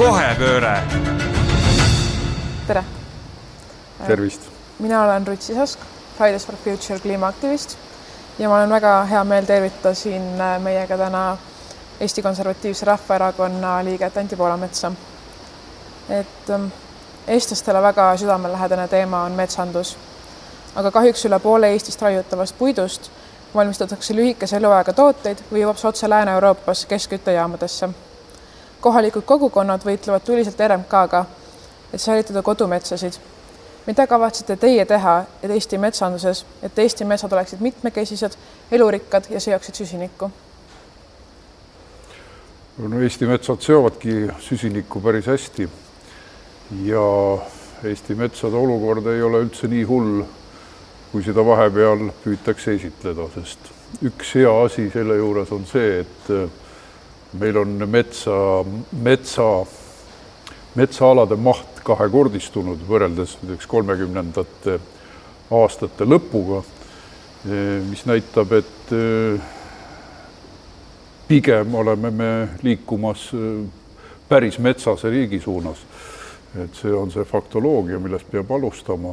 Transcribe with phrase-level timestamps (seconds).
[0.00, 0.82] kohepööre.
[2.66, 2.84] tere!
[4.06, 4.40] tervist!
[4.78, 5.80] mina olen Ruth Sisask,
[6.16, 7.76] Fridays for Future kliimaaktivist
[8.38, 11.36] ja ma olen väga hea meel tervitada siin meiega täna
[12.00, 14.92] Eesti Konservatiivse Rahvaerakonna liiget Anti Poolametsa.
[16.08, 16.66] et ähm,
[17.26, 19.96] eestlastele väga südamelähedane teema on metsandus,
[20.74, 23.10] aga kahjuks üle poole Eestist raiutavast puidust
[23.54, 27.90] valmistatakse lühikese eluaega tooteid või jõuab see otse Lääne-Euroopas keskküttejaamadesse.
[28.80, 31.24] Kohalikud kogukonnad võitlevad tuliselt RMK-ga,
[31.92, 33.18] et säilitada kodumetsasid.
[33.86, 38.36] mida kavatsete teie teha, et Eesti metsanduses, et Eesti metsad oleksid mitmekesised,
[38.72, 40.30] elurikkad ja seoksid süsinikku?
[42.78, 45.68] no Eesti metsad seovadki süsinikku päris hästi
[46.84, 47.38] ja
[47.84, 50.22] Eesti metsade olukord ei ole üldse nii hull,
[51.12, 53.70] kui seda vahepeal püütakse esitleda, sest
[54.06, 56.28] üks hea asi selle juures on see, et
[57.38, 58.64] meil on metsa,
[59.02, 59.48] metsa,
[60.74, 64.78] metsaalade maht kahekordistunud võrreldes näiteks kolmekümnendate
[65.50, 69.40] aastate lõpuga, äh, mis näitab, et äh,
[71.28, 72.30] pigem oleme me
[72.62, 73.28] liikumas
[74.28, 75.86] päris metsase riigi suunas.
[76.58, 79.12] et see on see faktoloogia, millest peab alustama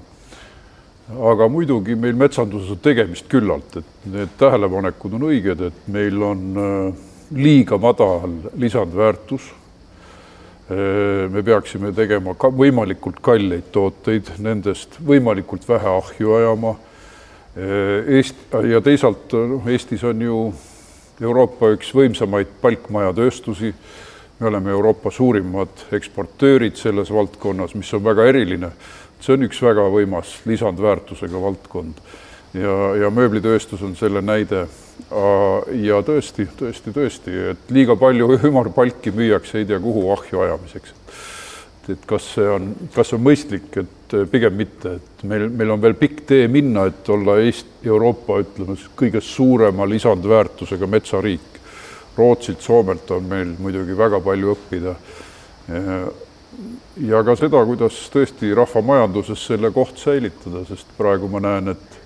[1.07, 6.41] aga muidugi meil metsanduses on tegemist küllalt, et need tähelepanekud on õiged, et meil on
[6.63, 9.51] äh, liiga madal lisandväärtus.
[11.31, 16.73] Me peaksime tegema ka võimalikult kalleid tooteid, nendest võimalikult vähe ahju ajama.
[18.19, 20.41] Eest- ja teisalt noh, Eestis on ju
[21.21, 23.73] Euroopa üks võimsamaid palkmajatööstusi.
[24.39, 28.69] me oleme Euroopa suurimad eksportöörid selles valdkonnas, mis on väga eriline
[29.21, 32.01] see on üks väga võimas lisandväärtusega valdkond
[32.61, 34.67] ja, ja mööblitööstus on selle näide.
[35.77, 40.93] ja tõesti, tõesti, tõesti, et liiga palju ümarpalki müüakse ei tea kuhu ahju ajamiseks.
[41.89, 45.95] et kas see on, kas on mõistlik, et pigem mitte, et meil, meil on veel
[45.95, 51.53] pikk tee minna, et olla Eesti, Euroopa, ütleme kõige suurema lisandväärtusega metsariik.
[52.17, 54.95] Rootsilt, Soomelt on meil muidugi väga palju õppida
[57.05, 61.96] ja ka seda, kuidas tõesti rahvamajanduses selle koht säilitada, sest praegu ma näen, et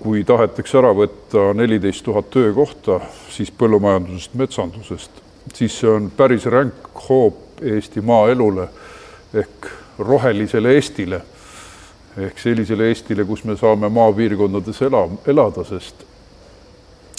[0.00, 3.00] kui tahetakse ära võtta neliteist tuhat töökohta,
[3.30, 5.20] siis põllumajandusest, metsandusest,
[5.54, 8.68] siis see on päris ränk hoop Eesti maaelule
[9.36, 9.66] ehk
[9.98, 11.20] rohelisele Eestile.
[12.16, 16.06] ehk sellisele Eestile, kus me saame maapiirkondades ela, elada, sest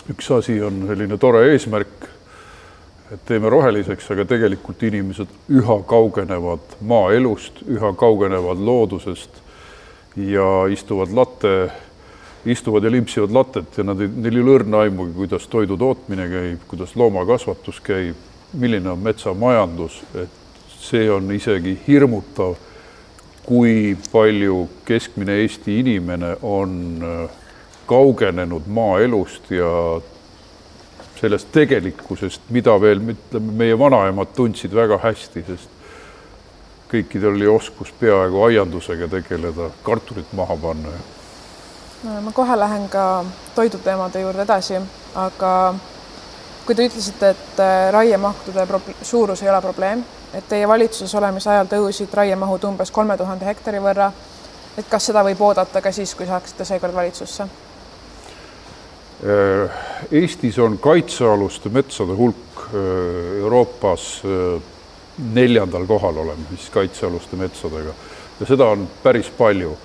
[0.09, 2.09] üks asi on selline tore eesmärk
[3.11, 9.41] et teeme roheliseks, aga tegelikult inimesed üha kaugenevad maaelust, üha kaugenevad loodusest
[10.15, 11.55] ja istuvad latte,
[12.45, 16.27] istuvad ja limpsivad lattet ja nad ei, neil ei ole õrna aimugi, kuidas toidu tootmine
[16.29, 20.39] käib, kuidas loomakasvatus käib, milline on metsamajandus, et
[20.81, 22.55] see on isegi hirmutav,
[23.45, 26.73] kui palju keskmine Eesti inimene on
[27.05, 27.37] äh,
[27.89, 29.69] kaugenenud maaelust ja
[31.21, 35.79] sellest tegelikkusest, mida veel ütleme, meie vanaemad tundsid väga hästi, sest
[36.91, 40.93] kõikidel oli oskus peaaegu aiandusega tegeleda, kartulit maha panna.
[42.03, 43.25] Ma kohe lähen ka
[43.55, 44.79] toiduteemade juurde edasi,
[45.15, 45.73] aga
[46.65, 48.67] kui te ütlesite, et äh, raiemahtude
[49.01, 50.03] suurus ei ole probleem,
[50.33, 54.11] et teie valitsuses olemise ajal tõusid raiemahud umbes kolme tuhande hektari võrra,
[54.77, 57.47] et kas seda võib oodata ka siis, kui saaksite seekord valitsusse?
[59.21, 59.81] Äh,
[60.11, 64.61] Eestis on kaitsealuste metsade hulk äh, Euroopas äh,
[65.33, 67.93] neljandal kohal oleme siis kaitsealuste metsadega
[68.39, 69.77] ja seda on päris palju.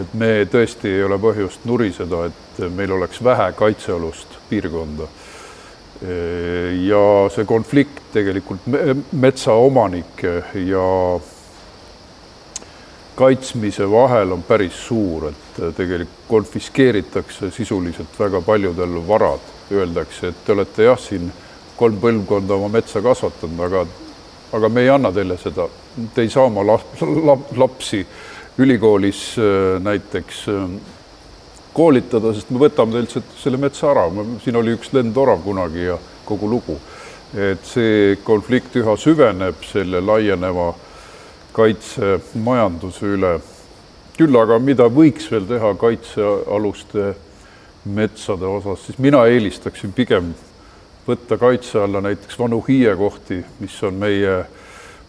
[0.00, 5.08] Et me tõesti ei ole põhjust nuriseda, et meil oleks vähe kaitsealust piirkonda.
[6.82, 8.64] ja see konflikt tegelikult
[9.12, 10.32] metsaomanike
[10.66, 10.86] ja
[13.14, 19.50] kaitsmise vahel on päris suur, et äh, tegelikult konfiskeeritakse sisuliselt väga paljudel varad.
[19.72, 21.30] Öeldakse, et te olete jah, siin
[21.76, 23.84] kolm põlvkonda oma metsa kasvatanud, aga,
[24.58, 25.68] aga me ei anna teile seda.
[26.14, 28.02] Te ei saa oma lap, lap, lapsi
[28.58, 30.66] ülikoolis äh, näiteks äh,
[31.72, 34.08] koolitada, sest me võtame teilt selle metsa ära.
[34.44, 36.78] siin oli üks lendorav kunagi ja kogu lugu.
[37.32, 40.74] et see konflikt üha süveneb selle laieneva
[41.56, 43.40] kaitsemajanduse üle.
[44.18, 47.14] küll aga mida võiks veel teha kaitsealuste
[47.84, 50.34] metsade osas, siis mina eelistaksin pigem
[51.06, 54.44] võtta kaitse alla näiteks vanu hiiekohti, mis on meie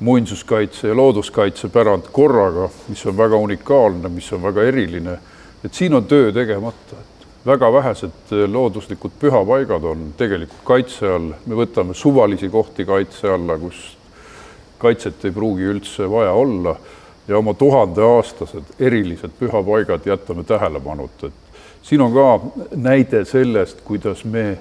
[0.04, 5.18] muinsuskaitse ja looduskaitse pärand korraga, mis on väga unikaalne, mis on väga eriline.
[5.66, 11.56] et siin on töö tegemata, et väga vähesed looduslikud pühapaigad on tegelikult kaitse all, me
[11.56, 13.80] võtame suvalisi kohti kaitse alla, kus
[14.78, 16.76] kaitset ei pruugi üldse vaja olla.
[17.28, 22.26] Ja oma tuhandeaastased erilised pühapaigad jätame tähelepanuta, et siin on ka
[22.76, 24.58] näide sellest, kuidas me,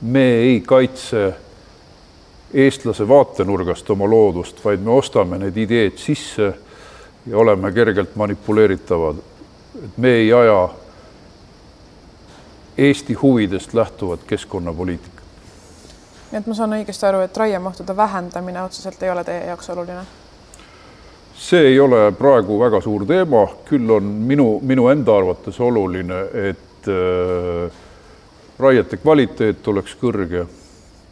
[0.00, 1.28] me ei kaitse
[2.54, 6.52] eestlase vaatenurgast oma loodust, vaid me ostame need ideed sisse
[7.26, 9.16] ja oleme kergelt manipuleeritavad.
[9.84, 10.68] et me ei aja
[12.78, 15.24] Eesti huvidest lähtuvat keskkonnapoliitikat.
[16.32, 20.04] nii et ma saan õigesti aru, et raiemahtude vähendamine otseselt ei ole teie jaoks oluline?
[21.34, 26.20] see ei ole praegu väga suur teema, küll on minu, minu enda arvates oluline,
[26.50, 27.72] et äh,
[28.58, 30.46] raiete kvaliteet oleks kõrge,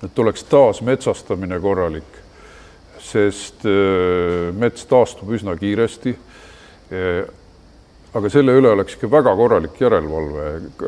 [0.05, 2.17] et oleks taasmetsastamine korralik,
[3.01, 7.29] sest äh, mets taastub üsna kiiresti äh,
[8.15, 10.47] aga selle üle oleks ikka väga korralik järelevalve.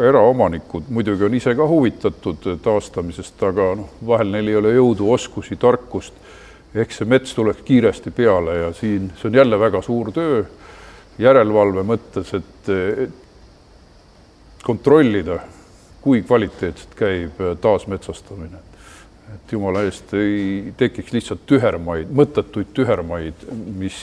[0.09, 5.57] eraomanikud muidugi on ise ka huvitatud taastamisest, aga noh, vahel neil ei ole jõudu, oskusi,
[5.57, 6.15] tarkust.
[6.75, 10.45] ehk see mets tuleks kiiresti peale ja siin see on jälle väga suur töö
[11.21, 12.71] järelevalve mõttes, et
[14.65, 15.37] kontrollida,
[16.01, 18.59] kui kvaliteetselt käib taasmetsastamine.
[19.35, 23.47] Et jumala eest ei tekiks lihtsalt tühermaid, mõttetuid tühermaid,
[23.79, 23.97] mis,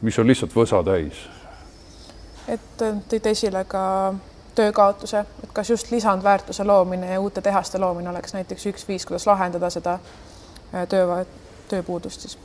[0.00, 1.20] mis on lihtsalt võsa täis
[2.50, 3.82] et äh, tõite esile ka
[4.58, 9.26] töökaotuse, et kas just lisandväärtuse loomine ja uute tehaste loomine oleks näiteks üks viis, kuidas
[9.30, 11.22] lahendada seda äh, töö,
[11.70, 12.38] tööpuudust siis?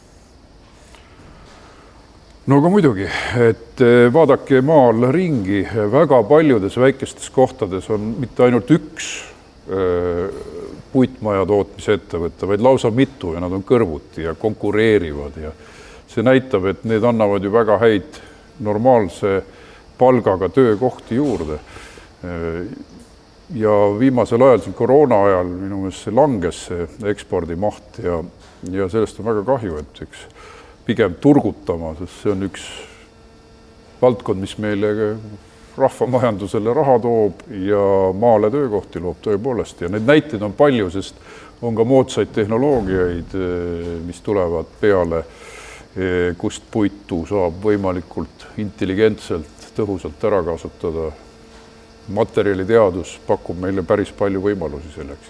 [2.45, 3.07] no aga muidugi,
[3.49, 9.15] et äh, vaadake maal ringi, väga paljudes väikestes kohtades on mitte ainult üks
[10.95, 15.51] puitmaja tootmise ettevõte, vaid lausa mitu ja nad on kõrvuti ja konkureerivad ja
[16.07, 18.19] see näitab, et need annavad ju väga häid
[18.63, 19.41] normaalse
[19.99, 21.59] palgaga töökohti juurde.
[23.53, 28.23] ja viimasel ajal, siin koroona ajal minu meelest see langes, see ekspordimaht ja,
[28.71, 30.23] ja sellest on väga kahju, et eks
[30.87, 32.65] pigem turgutama, sest see on üks
[34.01, 34.89] valdkond, mis meile
[35.77, 37.81] rahvamajandusele raha toob ja
[38.19, 41.15] maale töökohti loob tõepoolest ja neid näiteid on palju, sest
[41.61, 43.35] on ka moodsaid tehnoloogiaid,
[44.05, 45.23] mis tulevad peale,
[46.37, 51.11] kust puitu saab võimalikult intelligentselt tõhusalt ära kasutada.
[52.07, 55.29] materjaliteadus pakub meile päris palju võimalusi selleks.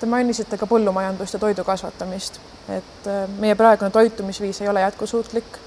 [0.00, 2.38] Te mainisite ka põllumajandust ja toidu kasvatamist,
[2.72, 5.58] et äh, meie praegune toitumisviis ei ole jätkusuutlik.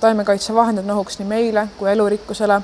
[0.00, 2.60] taimekaitsevahendid nohuks nii meile kui elurikkusele.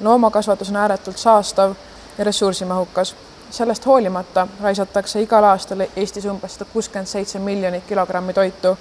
[0.00, 1.74] Loomakasvatus on ääretult saastav
[2.18, 3.16] ja ressursimahukas.
[3.50, 8.78] sellest hoolimata raisatakse igal aastal Eestis umbes sada kuuskümmend seitse miljonit kilogrammi toitu.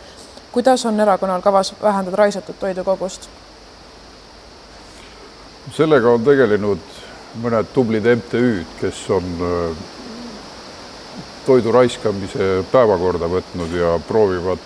[0.51, 3.29] kuidas on erakonnal kavas vähendada raisatud toidu kogust?
[5.71, 6.79] sellega on tegelenud
[7.43, 9.77] mõned tublid MTÜ-d, kes on äh,
[11.45, 14.59] toidu raiskamise päevakorda võtnud ja proovivad,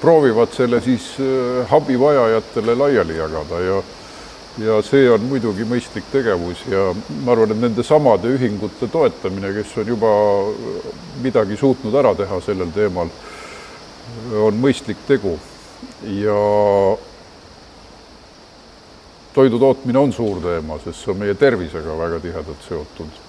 [0.00, 3.82] proovivad selle siis äh, abivajajatele laiali jagada ja
[4.58, 6.88] ja see on muidugi mõistlik tegevus ja
[7.24, 10.12] ma arvan, et nende samade ühingute toetamine, kes on juba
[11.24, 13.12] midagi suutnud ära teha sellel teemal,
[14.46, 15.36] on mõistlik tegu
[16.16, 16.40] ja
[19.36, 23.22] toidu tootmine on suur teema, sest see on meie tervisega väga tihedalt seotud.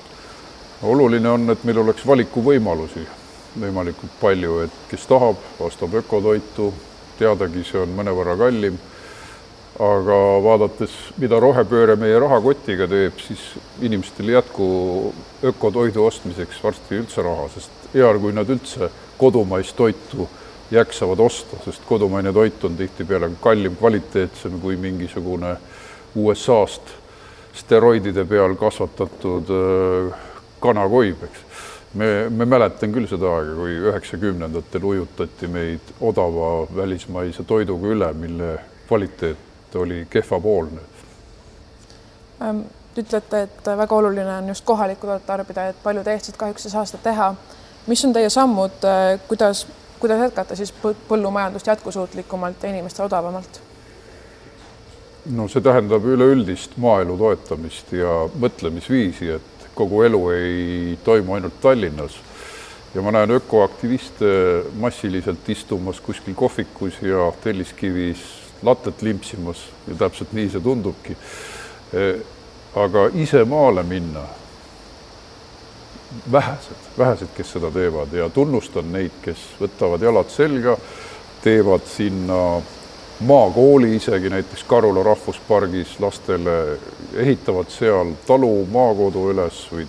[0.83, 3.03] oluline on, et meil oleks valikuvõimalusi
[3.59, 6.69] võimalikult palju, et kes tahab, ostab ökotoitu,
[7.19, 8.77] teadagi, see on mõnevõrra kallim.
[9.77, 13.43] Aga vaadates, mida rohepööre meie rahakotiga teeb, siis
[13.85, 14.67] inimestel ei jätku
[15.45, 18.89] ökotoidu ostmiseks varsti üldse raha, sest hea, kui nad üldse
[19.21, 20.25] kodumaist toitu
[20.73, 25.55] jaksavad osta, sest kodumaine toit on tihtipeale kallim, kvaliteetsem kui mingisugune
[26.17, 26.95] USA-st
[27.57, 30.27] steroidide peal kasvatatud äh,
[30.59, 31.65] kanakoib, eks.
[32.01, 38.55] me, me mäletan küll seda aega, kui üheksakümnendatel ujutati meid odava välismaise toiduga üle, mille
[38.87, 40.81] kvaliteet oli kehvapoolne.
[42.41, 42.61] Ähm,
[42.97, 46.85] ütlete, et väga oluline on just kohalikku toodet tarbida, et paljud eestlased kahjuks ei saa
[46.85, 47.35] seda teha.
[47.87, 49.67] mis on teie sammud, äh, kuidas,
[49.99, 50.73] kuidas jätkata siis
[51.09, 53.61] põllumajandust jätkusuutlikumalt ja inimestele odavamalt?
[55.31, 62.15] no see tähendab üleüldist maaelu toetamist ja mõtlemisviisi, et kogu elu ei toimu ainult Tallinnas.
[62.95, 70.49] ja ma näen ökoaktiviste massiliselt istumas kuskil kohvikus ja Telliskivis latet limpsimas ja täpselt nii
[70.49, 71.17] see tundubki.
[71.93, 72.07] E,
[72.77, 74.23] aga ise maale minna,
[76.31, 80.77] vähesed, vähesed, kes seda teevad ja tunnustan neid, kes võtavad jalad selga,
[81.43, 82.41] teevad sinna
[83.19, 86.77] maakooli isegi näiteks Karula rahvuspargis lastele,
[87.15, 89.87] ehitavad seal talu maakodu üles või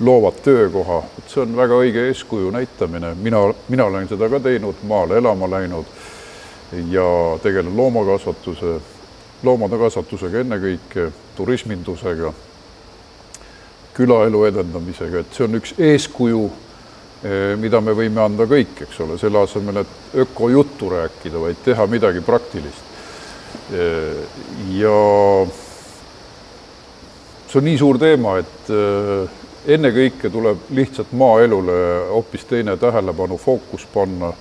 [0.00, 4.80] loovad töökoha, et see on väga õige eeskuju näitamine, mina, mina olen seda ka teinud,
[4.88, 5.90] maale elama läinud
[6.90, 8.74] ja tegelen loomakasvatuse,
[9.42, 12.32] loomade kasvatusega ennekõike, turismindusega,
[13.96, 16.44] külaelu edendamisega, et see on üks eeskuju,
[17.24, 21.86] eh, mida me võime anda kõik, eks ole, selle asemel, et ökojuttu rääkida, vaid teha
[21.90, 22.86] midagi praktilist.
[23.74, 24.22] Eh,
[24.78, 24.96] ja
[27.50, 29.40] see on nii suur teema, et eh,
[29.74, 34.32] ennekõike tuleb lihtsalt maaelule hoopis teine tähelepanu fookus panna.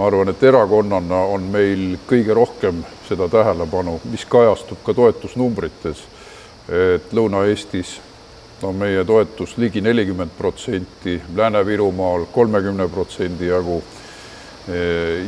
[0.00, 6.06] Ma arvan, et erakonnana on meil kõige rohkem seda tähelepanu, mis kajastub ka toetusnumbrites.
[6.70, 7.98] et Lõuna-Eestis
[8.62, 13.82] on meie toetus ligi nelikümmend protsenti, Lääne-Virumaal kolmekümne protsendi jagu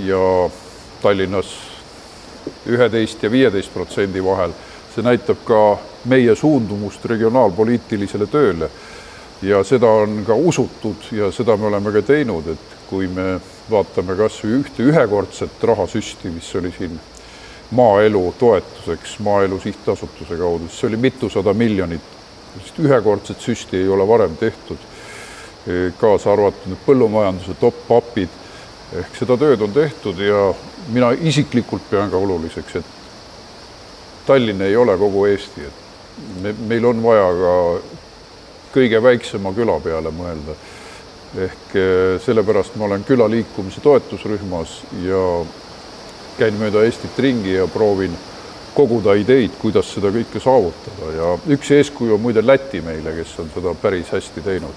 [0.07, 0.51] ja
[1.03, 1.53] Tallinnas
[2.67, 4.53] üheteist ja viieteist protsendi vahel.
[4.95, 8.71] see näitab ka meie suundumust regionaalpoliitilisele tööle
[9.43, 14.15] ja seda on ka usutud ja seda me oleme ka teinud, et kui me vaatame
[14.19, 16.99] kas või ühte ühekordset rahasüsti, mis oli siin
[17.73, 22.05] maaelu toetuseks Maaelu Sihtasutuse kaudu, see oli mitusada miljonit,
[22.61, 24.79] sest ühekordset süsti ei ole varem tehtud,
[25.99, 28.41] kaasa arvatud need põllumajanduse top-up'id,
[29.01, 30.51] ehk seda tööd on tehtud ja
[30.93, 32.99] mina isiklikult pean ka oluliseks, et
[34.27, 37.55] Tallinn ei ole kogu Eesti, et me, meil on vaja ka
[38.73, 40.57] kõige väiksema küla peale mõelda.
[41.33, 45.45] ehk eh, sellepärast ma olen külaliikumise toetusrühmas ja
[46.39, 48.13] käin mööda Eestit ringi ja proovin
[48.75, 53.49] koguda ideid, kuidas seda kõike saavutada ja üks eeskuju on muide Läti meile, kes on
[53.55, 54.75] seda päris hästi teinud.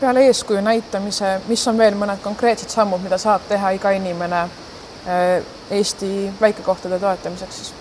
[0.00, 4.44] peale eeskuju näitamise, mis on veel mõned konkreetsed sammud, mida saab teha iga inimene
[5.06, 7.74] eh, Eesti väikekohtade toetamiseks siis?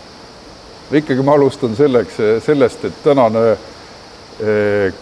[0.92, 3.58] ikkagi ma alustan selleks, sellest, et tänane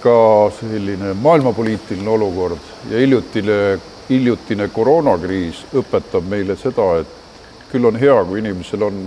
[0.01, 0.17] ka
[0.59, 2.59] selline maailmapoliitiline olukord
[2.89, 9.00] ja hiljutine, hiljutine koroonakriis õpetab meile seda, et küll on hea, kui inimesel on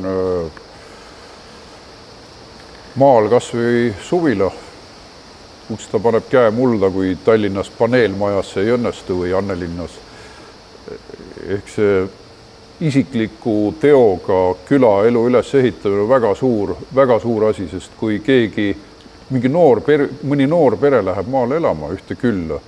[2.96, 4.48] maal kas või suvila,
[5.68, 10.00] kus ta paneb käe mulda, kui Tallinnas paneelmajasse ei õnnestu või Annelinnas.
[11.48, 12.04] ehk see
[12.80, 18.74] isikliku teoga külaelu ülesehitamine on väga suur, väga suur asi, sest kui keegi
[19.30, 22.58] mingi noor pere, mõni noor pere läheb maale elama ühte külla,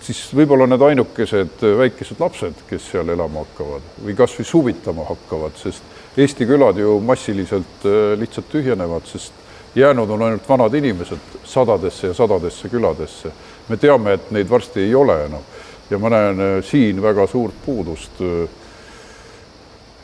[0.00, 5.98] siis võib-olla need ainukesed väikesed lapsed, kes seal elama hakkavad või kasvõi suvitama hakkavad, sest
[6.16, 9.32] Eesti külad ju massiliselt äh, lihtsalt tühjenevad, sest
[9.74, 13.30] jäänud on ainult vanad inimesed sadadesse ja sadadesse küladesse.
[13.68, 15.42] me teame, et neid varsti ei ole enam
[15.90, 18.20] ja ma näen äh, siin väga suurt puudust.
[18.20, 18.48] Äh,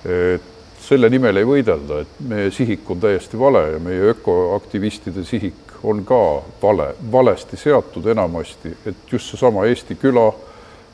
[0.07, 0.56] et
[0.87, 6.05] selle nimel ei võidelda, et meie sihik on täiesti vale ja meie ökoaktivistide sihik on
[6.07, 10.29] ka vale, valesti seatud enamasti, et just seesama Eesti küla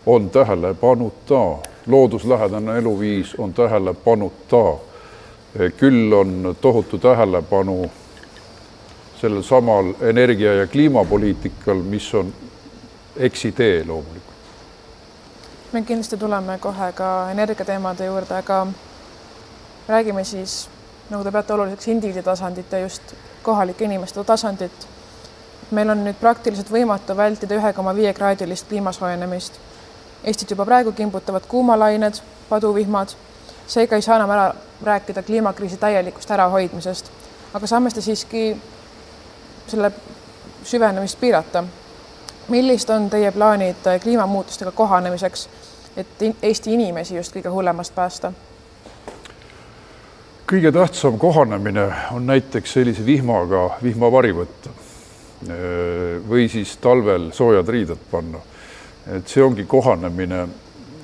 [0.07, 1.43] on tähelepanuta,
[1.87, 4.65] looduslähedane eluviis on tähelepanuta.
[5.77, 7.91] küll on tohutu tähelepanu
[9.21, 12.33] sellel samal energia- ja kliimapoliitikal, mis on
[13.17, 14.23] eksitee loomulikult.
[15.73, 18.67] me kindlasti tuleme kohe ka energiateemade juurde, aga
[19.89, 20.69] räägime siis,
[21.11, 24.89] nagu te peate oluliseks indiviidi tasandit ja just kohalike inimeste tasandit.
[25.71, 29.55] meil on nüüd praktiliselt võimatu vältida ühe koma viie kraadilist kliima soojenemist.
[30.25, 33.15] Eestit juba praegu kimbutavad kuumalained, paduvihmad,
[33.67, 37.09] seega ei saa enam ära rääkida kliimakriisi täielikust ärahoidmisest,
[37.55, 38.61] aga saame seda siiski
[39.67, 39.93] selle
[40.65, 41.65] süvenemist piirata.
[42.49, 45.49] millised on teie plaanid kliimamuutustega kohanemiseks,
[45.97, 48.33] et Eesti inimesi just kõige hullemast päästa?
[50.53, 54.73] Kõige tähtsam kohanemine on näiteks sellise vihmaga vihmavari võtta
[56.29, 58.39] või siis talvel soojad riided panna.
[59.17, 60.49] et see ongi kohanemine.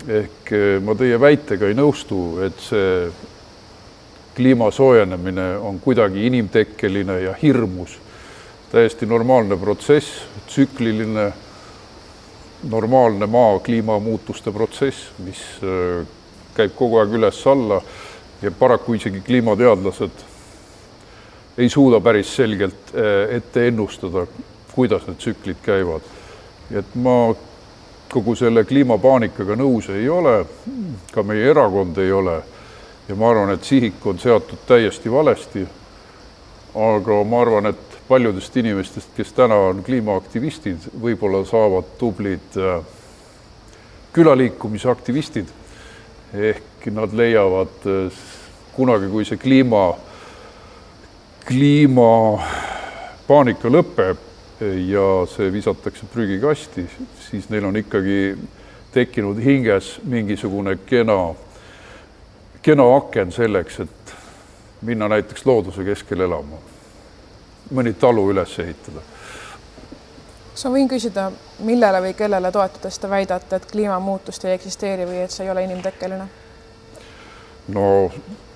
[0.09, 0.52] ehk
[0.85, 3.11] ma teie väitega ei nõustu, et see
[4.37, 7.99] kliima soojenemine on kuidagi inimtekkeline ja hirmus.
[8.71, 11.33] täiesti normaalne protsess, tsükliline,
[12.69, 15.40] normaalne maa kliimamuutuste protsess, mis
[16.55, 17.81] käib kogu aeg üles-alla
[18.42, 20.25] ja paraku isegi kliimateadlased
[21.59, 24.26] ei suuda päris selgelt eh, ette ennustada,
[24.73, 26.02] kuidas need tsüklid käivad.
[26.71, 27.35] et ma
[28.12, 30.45] kogu selle kliimapaanikaga nõus ei ole,
[31.12, 32.42] ka meie erakond ei ole.
[33.09, 35.66] ja ma arvan, et sihik on seatud täiesti valesti.
[36.75, 42.80] aga ma arvan, et paljudest inimestest, kes täna on kliimaaktivistid, võib-olla saavad tublid eh,
[44.12, 45.50] külaliikumise aktivistid
[46.35, 48.12] ehk nad leiavad eh,
[48.76, 49.97] kunagi, kui see kliima,
[51.49, 54.18] kliimapaanika lõpeb,
[54.61, 56.90] ja see visatakse prügikasti,
[57.30, 58.38] siis neil on ikkagi
[58.92, 61.35] tekkinud hinges mingisugune kena,
[62.62, 64.14] kena aken selleks, et
[64.83, 66.59] minna näiteks looduse keskel elama,
[67.75, 69.04] mõni talu üles ehitada.
[70.52, 71.30] kas ma võin küsida,
[71.62, 75.64] millele või kellele toetudes te väidate, et kliimamuutust ei eksisteeri või et see ei ole
[75.68, 76.28] inimtekkeline?
[77.75, 77.87] No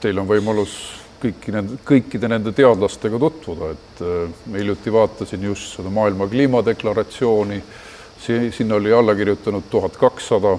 [0.00, 0.74] teil on võimalus
[1.22, 4.02] kõiki nende, kõikide nende teadlastega tutvuda, et
[4.50, 7.60] ma hiljuti vaatasin just seda maailma kliimadeklaratsiooni,
[8.22, 10.56] see, sinna oli alla kirjutanud tuhat kakssada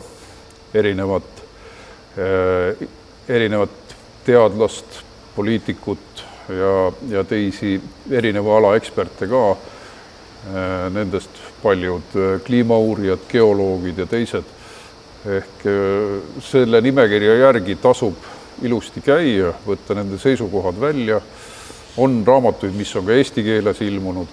[0.74, 1.44] erinevat,
[3.28, 3.96] erinevat
[4.26, 5.02] teadlast,
[5.36, 6.74] poliitikut ja,
[7.10, 7.76] ja teisi
[8.12, 9.46] erineva ala eksperte ka.
[10.94, 14.50] Nendest paljud kliimauurijad, geoloogid ja teised.
[15.24, 15.62] ehk
[16.44, 18.26] selle nimekirja järgi tasub
[18.62, 21.22] ilusti käia, võtta nende seisukohad välja.
[21.98, 24.28] on raamatuid, mis on ka eesti keeles ilmunud.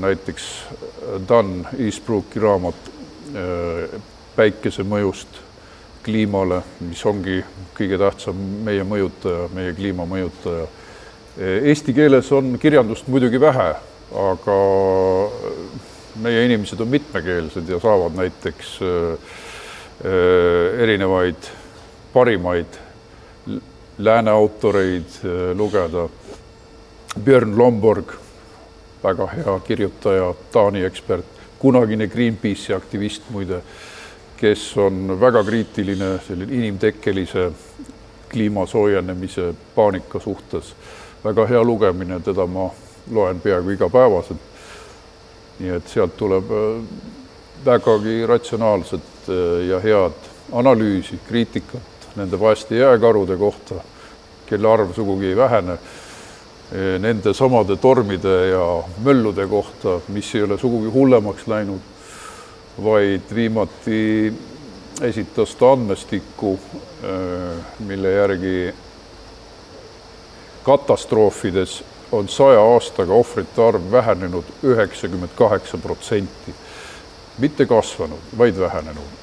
[0.00, 0.42] näiteks
[1.28, 2.90] Dan Eastbrooki raamat
[4.36, 5.40] Päikese mõjust
[6.04, 7.42] kliimale, mis ongi
[7.76, 10.66] kõige tähtsam meie mõjutaja, meie kliima mõjutaja.
[11.38, 13.68] Eesti keeles on kirjandust muidugi vähe,
[14.24, 14.56] aga
[16.22, 18.74] meie inimesed on mitmekeelsed ja saavad näiteks
[20.82, 21.52] erinevaid
[22.12, 22.66] parimaid
[23.98, 25.04] lääne autoreid
[25.54, 26.08] lugeda.
[27.24, 28.04] Björn Lomborg,
[29.04, 31.24] väga hea kirjutaja, Taani ekspert,
[31.58, 33.60] kunagine Greenpeace'i aktivist muide,
[34.36, 37.50] kes on väga kriitiline selline inimtekkelise
[38.32, 40.74] kliima soojenemise paanika suhtes.
[41.24, 42.70] väga hea lugemine, teda ma
[43.10, 44.40] loen peaaegu igapäevaselt.
[45.58, 46.44] nii et sealt tuleb
[47.64, 49.28] vägagi ratsionaalset
[49.68, 50.16] ja head
[50.52, 53.74] analüüsi, kriitikat nende vaeste jääkarude kohta,
[54.46, 55.78] kelle arv sugugi ei vähene,
[56.98, 58.66] nende samade tormide ja
[59.04, 61.80] möllude kohta, mis ei ole sugugi hullemaks läinud,
[62.84, 64.32] vaid viimati
[65.02, 66.58] esitas ta andmestikku,
[67.86, 68.74] mille järgi
[70.62, 71.82] katastroofides
[72.12, 76.54] on saja aastaga ohvrite arv vähenenud üheksakümmend kaheksa protsenti.
[77.38, 79.21] mitte kasvanud, vaid vähenenud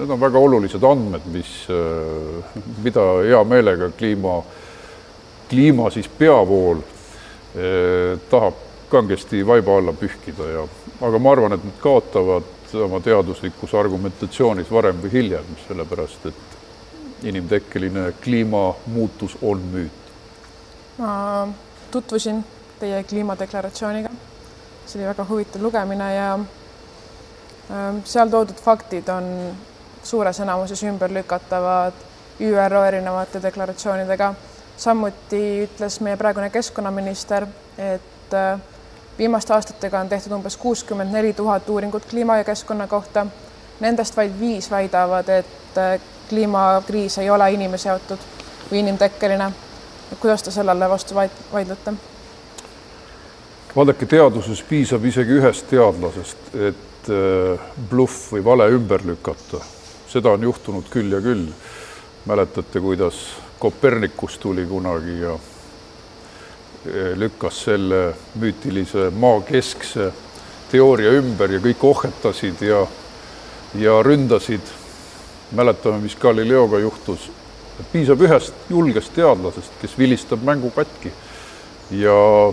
[0.00, 1.50] Need on väga olulised andmed, mis,
[2.80, 4.38] mida hea meelega kliima,
[5.50, 10.64] kliima siis peavool eh, tahab kangesti vaiba alla pühkida ja,
[11.04, 12.48] aga ma arvan, et nad kaotavad
[12.80, 20.12] oma teaduslikus argumentatsioonis varem või hiljem, sellepärast et inimtekkeline kliimamuutus on müüt.
[20.98, 21.48] ma
[21.90, 22.44] tutvusin
[22.80, 24.10] teie kliimadeklaratsiooniga,
[24.86, 29.28] see oli väga huvitav lugemine ja ähm, seal toodud faktid on
[30.02, 31.92] suures enamuses ümberlükatavad
[32.40, 34.34] ÜRO erinevate deklaratsioonidega.
[34.76, 37.46] samuti ütles meie praegune keskkonnaminister,
[37.78, 38.60] et äh,
[39.18, 43.26] viimaste aastatega on tehtud umbes kuuskümmend neli tuhat uuringut kliima ja keskkonna kohta.
[43.80, 48.18] Nendest vaid viis väidavad, et äh, kliimakriis ei ole inimeseotud
[48.70, 49.50] või inimtekkeline.
[50.20, 51.14] kuidas te sellele vastu
[51.52, 51.92] vaidlete?
[53.76, 59.60] vaadake, teaduses piisab isegi ühest teadlasest, et äh, bluff või vale ümber lükata
[60.10, 61.46] seda on juhtunud küll ja küll.
[62.26, 63.14] mäletate, kuidas
[63.58, 65.38] Kopernikus tuli kunagi ja
[66.86, 70.10] e, lükkas selle müütilise maakeskse
[70.70, 72.86] teooria ümber ja kõik ohhetasid ja,
[73.74, 74.66] ja ründasid.
[75.52, 77.30] mäletame, mis Galileoga juhtus.
[77.92, 81.12] piisab ühest julgest teadlasest, kes vilistab mängu katki
[81.90, 82.52] ja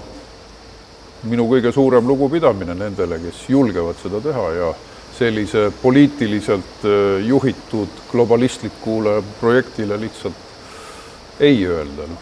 [1.24, 4.74] minu kõige suurem lugupidamine nendele, kes julgevad seda teha ja
[5.18, 10.46] sellise poliitiliselt äh, juhitud globalistlikule projektile lihtsalt
[11.40, 12.22] ei öelda, noh,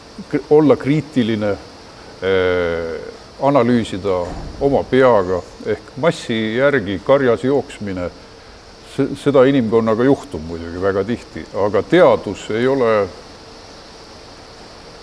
[0.50, 1.52] olla kriitiline
[2.22, 3.02] eh,,
[3.42, 4.16] analüüsida
[4.64, 8.10] oma peaga ehk massi järgi karjas jooksmine,
[8.96, 12.92] seda inimkonnaga juhtub muidugi väga tihti, aga teadus ei ole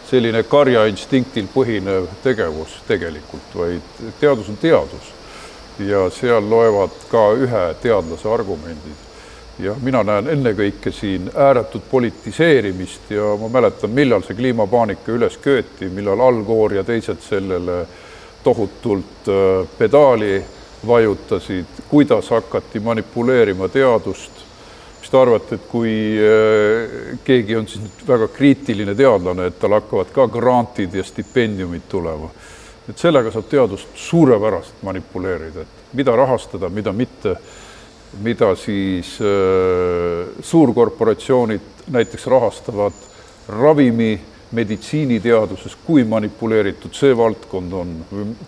[0.09, 5.13] selline karjainstiktil põhinev tegevus tegelikult, vaid teadus on teadus
[5.79, 9.01] ja seal loevad ka ühe teadlase argumendid.
[9.59, 15.91] ja mina näen ennekõike siin ääretut politiseerimist ja ma mäletan, millal see kliimapaanika üles köeti,
[15.93, 17.85] millal Al Gore ja teised sellele
[18.45, 20.43] tohutult äh, pedaali
[20.87, 24.33] vajutasid, kuidas hakati manipuleerima teadust.
[25.01, 30.11] mis te arvate, et kui äh, keegi on siis väga kriitiline teadlane, et tal hakkavad
[30.15, 32.31] ka grantid ja stipendiumid tulema
[32.89, 37.37] et sellega saab teadust suurepäraselt manipuleerida, et mida rahastada, mida mitte,
[38.23, 42.99] mida siis äh, suurkorporatsioonid näiteks rahastavad
[43.49, 44.21] ravimi,
[44.53, 47.95] meditsiiniteaduses, kui manipuleeritud see valdkond on,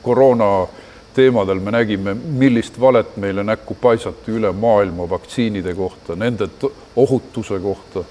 [0.02, 0.66] koroona
[1.14, 6.48] teemadel me nägime, millist valet meile näkku paisati üle maailma vaktsiinide kohta, nende
[6.96, 8.04] ohutuse kohta,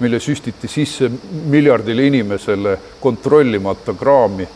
[0.00, 1.10] mille süstiti sisse
[1.46, 4.48] miljardile inimesele kontrollimata kraami,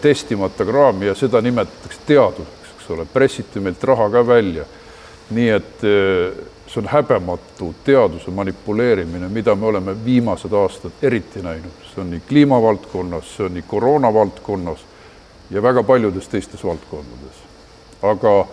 [0.00, 4.64] testimata kraami ja seda nimetatakse teaduseks, eks ole, pressiti meilt raha ka välja.
[5.32, 6.32] nii et eh,
[6.68, 12.20] see on häbematu teaduse manipuleerimine, mida me oleme viimased aastad eriti näinud, see on nii
[12.28, 14.84] kliimavaldkonnas, see on nii koroona valdkonnas
[15.50, 17.40] ja väga paljudes teistes valdkondades.
[18.02, 18.46] aga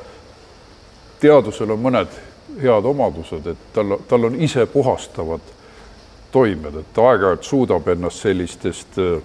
[1.19, 2.15] teadusel on mõned
[2.61, 5.41] head omadused, et tal, tal on isepuhastavad
[6.31, 9.21] toimed, et ta aeg-ajalt suudab ennast sellistest äh,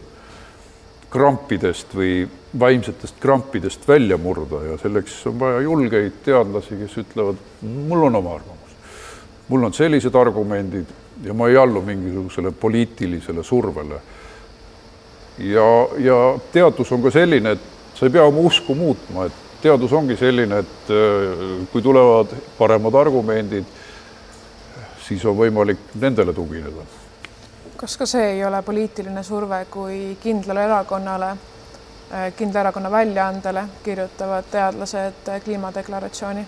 [1.14, 2.24] krampidest või
[2.58, 8.34] vaimsetest krampidest välja murda ja selleks on vaja julgeid teadlasi, kes ütlevad, mul on oma
[8.40, 8.74] arvamus.
[9.48, 10.90] mul on sellised argumendid
[11.24, 14.00] ja ma ei allu mingisugusele poliitilisele survele
[15.38, 16.18] ja, ja
[16.52, 20.60] teadus on ka selline, et sa ei pea oma usku muutma, et teadus ongi selline,
[20.64, 23.70] et äh, kui tulevad paremad argumendid,
[25.06, 26.86] siis on võimalik nendele tugineda.
[27.76, 31.30] Kas ka see ei ole poliitiline surve, kui kindlale erakonnale,
[32.12, 36.46] äh, kindla erakonna väljaandele kirjutavad teadlased kliimadeklaratsiooni?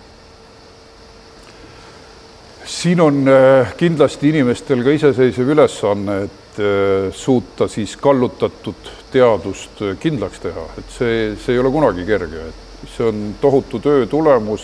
[2.67, 9.97] siin on äh, kindlasti inimestel ka iseseisev ülesanne, et Äh, suuta siis kallutatud teadust äh,
[9.99, 14.63] kindlaks teha, et see, see ei ole kunagi kerge, et see on tohutu töö tulemus,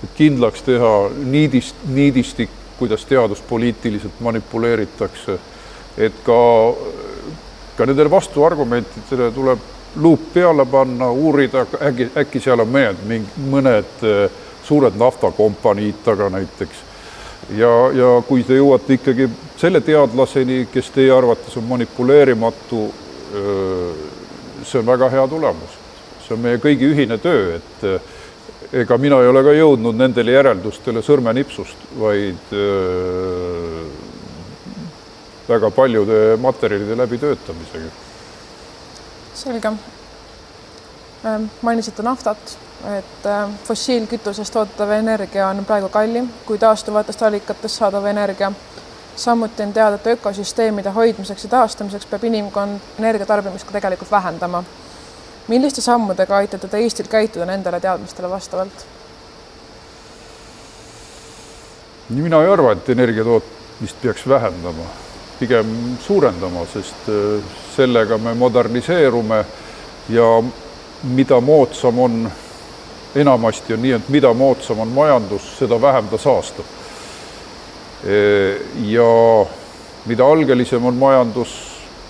[0.00, 5.36] et kindlaks teha niidist, niidistik, kuidas teadust poliitiliselt manipuleeritakse,
[5.98, 6.40] et ka,
[7.76, 9.70] ka nendele vastuargumentidele tuleb
[10.02, 13.04] luup peale panna, uurida, äkki, äkki seal on mõned,
[13.50, 16.82] mõned äh, suured naftakompaniid taga näiteks
[17.52, 19.28] ja, ja kui te jõuate ikkagi
[19.60, 22.84] selle teadlaseni, kes teie arvates on manipuleerimatu,
[24.64, 25.80] see on väga hea tulemus.
[26.24, 31.02] see on meie kõigi ühine töö, et ega mina ei ole ka jõudnud nendele järeldustele
[31.04, 32.54] sõrmenipsust, vaid
[35.48, 37.90] väga paljude materjalide läbitöötamisega.
[39.34, 39.72] selge.
[41.62, 48.52] mainisite naftat et äh, fossiilkütusest toodetav energia on praegu kallim kui taastuvatest allikatest saadav energia.
[49.16, 54.64] samuti on teada, et ökosüsteemide hoidmiseks ja taastamiseks peab inimkond energia tarbimist ka tegelikult vähendama.
[55.48, 58.86] milliste sammudega aitate te Eestil käituda nendele teadmistele vastavalt?
[62.10, 64.84] mina ei arva, et energia tootmist peaks vähendama,
[65.38, 67.42] pigem suurendama, sest äh,
[67.76, 69.44] sellega me moderniseerume
[70.08, 70.42] ja
[71.02, 72.30] mida moodsam on
[73.14, 76.64] enamasti on nii, et mida moodsam on majandus, seda vähem ta saastab.
[78.84, 79.46] ja
[80.06, 81.54] mida algelisem on majandus,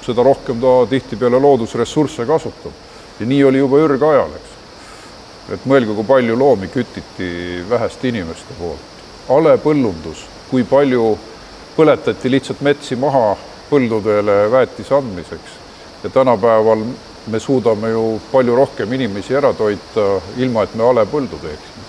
[0.03, 2.73] seda rohkem ta tihtipeale loodusressursse kasutab.
[3.21, 4.57] ja nii oli juba ürgajal, eks.
[5.55, 8.91] et mõelge, kui palju loomi kütiti väheste inimeste poolt.
[9.29, 11.19] alepõllundus, kui palju
[11.77, 13.35] põletati lihtsalt metsi maha
[13.71, 15.59] põldudele väetise andmiseks
[16.05, 16.85] ja tänapäeval
[17.27, 21.85] me suudame ju palju rohkem inimesi ära toita, ilma et me halepõldu teeksime.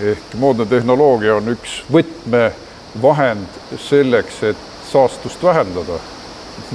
[0.00, 5.98] ehk moodne tehnoloogia on üks võtmevahend selleks, et saastust vähendada.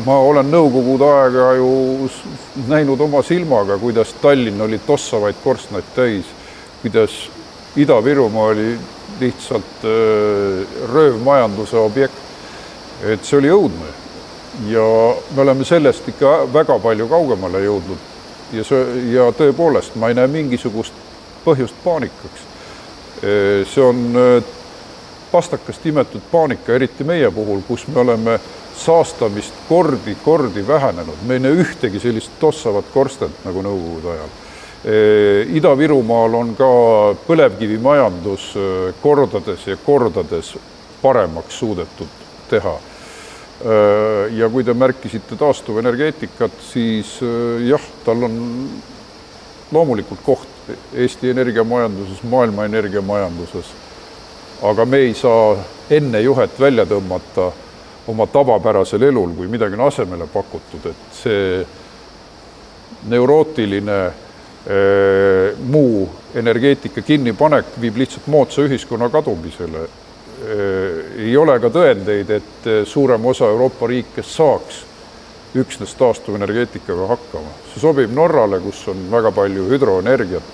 [0.05, 2.09] ma olen nõukogude aega ju
[2.67, 6.25] näinud oma silmaga, kuidas Tallinn oli tossavaid korstnaid täis,
[6.81, 7.29] kuidas
[7.75, 8.77] Ida-Virumaa oli
[9.19, 12.22] lihtsalt äh, röövmajanduse objekt.
[13.11, 13.91] Et see oli õudne
[14.69, 18.09] ja me oleme sellest ikka väga palju kaugemale jõudnud.
[18.53, 20.93] ja see ja tõepoolest, ma ei näe mingisugust
[21.45, 22.43] põhjust paanikaks.
[23.73, 24.43] see on
[25.31, 28.39] pastakast imetud paanika, eriti meie puhul, kus me oleme
[28.77, 34.33] saastamist kordi-kordi vähenenud, me ei näe ühtegi sellist tossavat korstent nagu Nõukogude ajal.
[35.55, 36.69] Ida-Virumaal on ka
[37.27, 38.49] põlevkivimajandus
[39.01, 40.57] kordades ja kordades
[41.01, 42.73] paremaks suudetud teha
[44.37, 48.35] ja kui te märkisite taastuvenergeetikat, siis äh, jah, tal on
[49.71, 50.49] loomulikult koht
[50.93, 53.71] Eesti energiamajanduses, maailma energiamajanduses.
[54.63, 55.57] aga me ei saa
[55.89, 57.49] enne juhet välja tõmmata
[58.07, 61.65] oma tavapärasel elul, kui midagi on asemele pakutud, et see
[63.11, 70.02] neurootiline äh, muu energeetika kinnipanek viib lihtsalt moodsa ühiskonna kadumisele Äh,
[70.43, 74.83] ei ole ka tõendeid, et äh, suurem osa Euroopa riike saaks
[75.55, 77.53] üksnes taastuvenergeetikaga hakkama.
[77.71, 80.49] see sobib Norrale, kus on väga palju hüdroenergiat.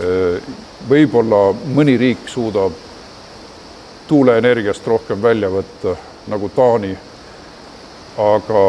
[0.00, 0.54] Äh,
[0.88, 2.72] võib-olla mõni riik suudab
[4.08, 5.94] tuuleenergiast rohkem välja võtta,
[6.30, 6.96] nagu Taani,
[8.18, 8.64] aga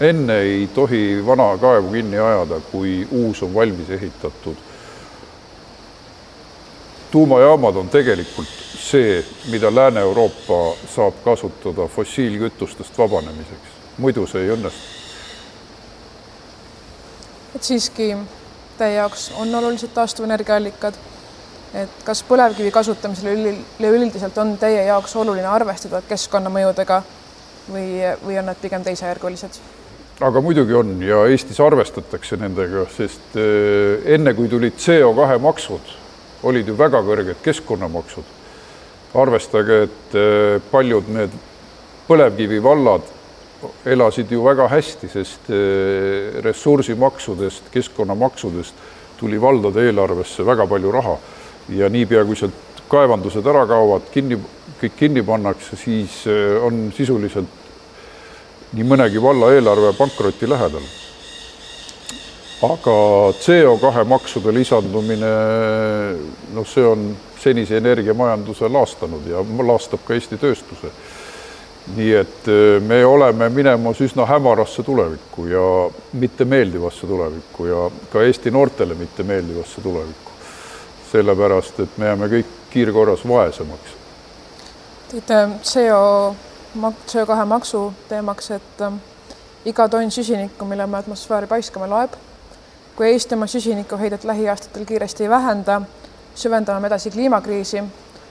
[0.00, 4.65] enne ei tohi vana kaevu kinni ajada, kui uus on valmis ehitatud.
[7.10, 14.94] Tuumajaamad on tegelikult see, mida Lääne-Euroopa saab kasutada fossiilkütustest vabanemiseks, muidu see ei õnnestu.
[17.56, 18.16] et siiski
[18.78, 20.98] teie jaoks on olulised taastuvenergiaallikad
[21.74, 23.32] et kas põlevkivi kasutamisel
[23.80, 27.00] üleüldiselt on teie jaoks oluline arvestada keskkonnamõjudega
[27.72, 27.88] või,
[28.24, 29.60] või on need pigem teisejärgulised?
[30.26, 35.90] aga muidugi on ja Eestis arvestatakse nendega, sest äh, enne kui tulid CO2 maksud,
[36.42, 38.34] olid ju väga kõrged keskkonnamaksud.
[39.16, 41.32] arvestage, et äh, paljud need
[42.08, 43.06] põlevkivivallad
[43.86, 48.74] elasid ju väga hästi, sest äh, ressursimaksudest, keskkonnamaksudest
[49.16, 51.16] tuli valdade eelarvesse väga palju raha
[51.72, 54.36] ja niipea, kui sealt kaevandused ära kaovad, kinni,
[54.80, 57.64] kõik kinni pannakse, siis äh, on sisuliselt
[58.76, 60.84] nii mõnegi valla eelarve pankroti lähedal.
[62.62, 62.96] Aga
[63.40, 65.32] CO2 maksude lisandumine,
[66.54, 70.92] noh, see on senise energiamajanduse laastanud ja laastab ka Eesti tööstuse.
[71.96, 75.66] nii et äh, me oleme minemas üsna hämarasse tulevikku ja
[76.18, 80.26] mitte meeldivasse tulevikku ja ka Eesti noortele mitte meeldivasse tulevikku
[81.12, 83.94] sellepärast et me jääme kõik kiirkorras vaesemaks.
[85.10, 86.34] tõite CO,
[87.06, 88.98] CO2 maksu teemaks, et ähm,
[89.64, 92.16] iga tonn süsinikku, mille me atmosfääri paiskame, loeb.
[92.96, 95.82] Kui Eesti oma süsinikuheidet lähiaastatel kiiresti ei vähenda,
[96.34, 97.82] süvendame me edasi kliimakriisi,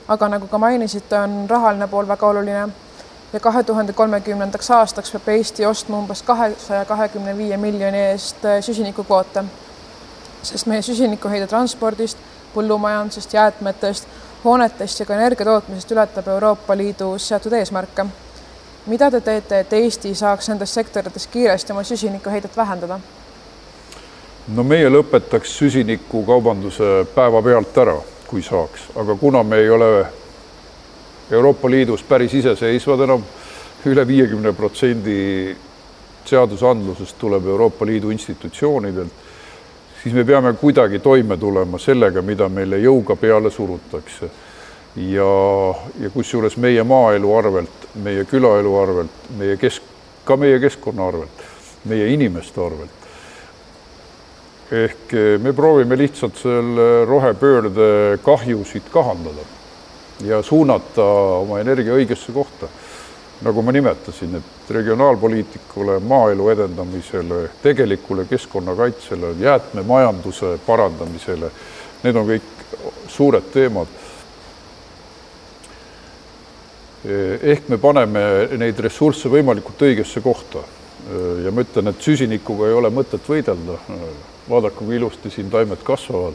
[0.08, 2.68] aga nagu ka mainisite, on rahaline pool väga oluline
[3.32, 9.44] ja kahe tuhande kolmekümnendaks aastaks peab Eesti ostma umbes kahesaja kahekümne viie miljoni eest süsinikukvoote,
[10.42, 12.18] sest meie süsinikuheide transpordist
[12.54, 14.08] põllumajandusest, jäätmetest,
[14.44, 18.06] hoonetest ja ka energia tootmisest ületab Euroopa Liidus seatud eesmärke.
[18.86, 23.00] mida te teete, et Eesti saaks nendes sektorites kiiresti oma süsinikuheidet vähendada?
[24.54, 29.90] No meie lõpetaks süsinikukaubanduse päevapealt ära, kui saaks, aga kuna me ei ole
[31.30, 35.56] Euroopa Liidus päris iseseisvad enam üle, üle viiekümne protsendi
[36.26, 39.26] seadusandlusest tuleb Euroopa Liidu institutsioonidelt
[40.06, 44.28] siis me peame kuidagi toime tulema sellega, mida meile jõuga peale surutakse.
[44.96, 45.30] ja,
[46.00, 49.82] ja kusjuures meie maaelu arvelt, meie külaelu arvelt, meie kesk,
[50.24, 51.42] ka meie keskkonna arvelt,
[51.84, 53.05] meie inimeste arvelt.
[54.70, 59.44] Ehk eh, me proovime lihtsalt selle rohepöörde kahjusid kahandada
[60.26, 61.04] ja suunata
[61.42, 62.68] oma energia õigesse kohta
[63.40, 71.50] nagu ma nimetasin, et regionaalpoliitikule, maaelu edendamisele, tegelikule keskkonnakaitsele, jäätmemajanduse parandamisele,
[72.04, 72.52] need on kõik
[73.08, 74.04] suured teemad.
[77.42, 78.20] ehk me paneme
[78.58, 80.58] neid ressursse võimalikult õigesse kohta.
[81.44, 83.78] ja ma ütlen, et süsinikuga ei ole mõtet võidelda.
[84.50, 86.34] Vaadake, kui ilusti siin taimed kasvavad.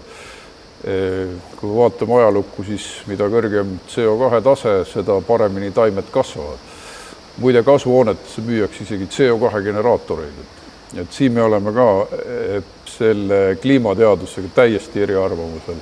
[1.59, 6.57] kui vaatame ajalukku, siis mida kõrgem CO2 tase, seda paremini taimed kasvavad
[7.37, 11.87] muide, kasvuhoonetesse müüakse isegi CO2 generaatoreid, et, et siin me oleme ka
[12.97, 15.81] selle kliimateadusega täiesti eriarvamusel.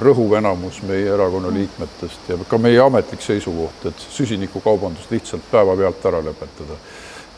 [0.00, 6.22] rõhuv enamus meie erakonna liikmetest ja ka meie ametlik seisukoht, et süsinikukaubandus lihtsalt päevapealt ära
[6.24, 6.78] lõpetada,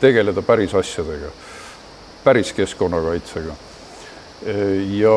[0.01, 1.33] tegeleda päris asjadega,
[2.25, 3.57] päris keskkonnakaitsega.
[4.45, 5.17] Ja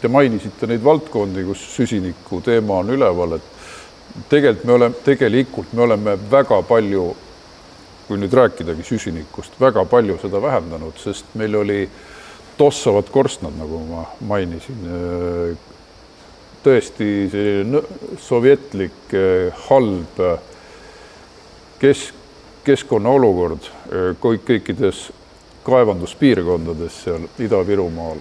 [0.00, 5.82] te mainisite neid valdkondi, kus süsiniku teema on üleval, et tegelikult me oleme, tegelikult me
[5.86, 7.08] oleme väga palju,
[8.08, 11.82] kui nüüd rääkidagi süsinikust, väga palju seda vähendanud, sest meil oli
[12.58, 14.88] tossavad korstnad, nagu ma mainisin.
[16.60, 17.80] tõesti selline
[18.20, 19.14] sovjetlik
[19.68, 20.18] halb
[21.80, 22.18] kesk,
[22.66, 23.70] keskkonna olukord
[24.20, 25.06] kõik kõikides
[25.64, 28.20] kaevanduspiirkondades seal Ida-Virumaal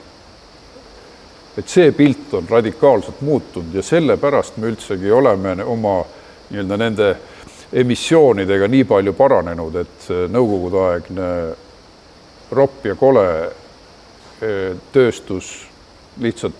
[1.59, 6.01] et see pilt on radikaalselt muutunud ja sellepärast me üldsegi oleme oma
[6.49, 7.09] nii-öelda nende
[7.73, 11.27] emissioonidega nii palju paranenud, et nõukogudeaegne
[12.57, 13.25] ropp ja kole
[14.41, 15.51] eh, tööstus
[16.19, 16.55] lihtsalt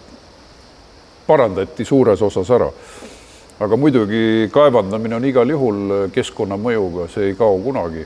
[1.27, 2.69] parandati suures osas ära.
[3.59, 8.05] aga muidugi kaevandamine on igal juhul keskkonnamõjuga, see ei kao kunagi.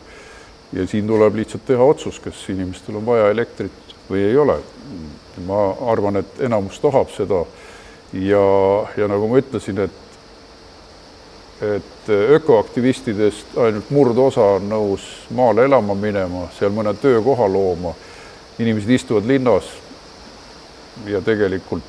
[0.73, 4.59] Ja siin tuleb lihtsalt teha otsus, kas inimestel on vaja elektrit või ei ole
[5.37, 7.43] ma arvan, et enamus tahab seda
[8.13, 8.45] ja,
[8.97, 10.01] ja nagu ma ütlesin, et
[11.63, 17.93] et ökoaktivistidest ainult murdosa on nõus maale elama minema, seal mõne töökoha looma.
[18.59, 19.63] inimesed istuvad linnas
[21.05, 21.83] ja tegelikult,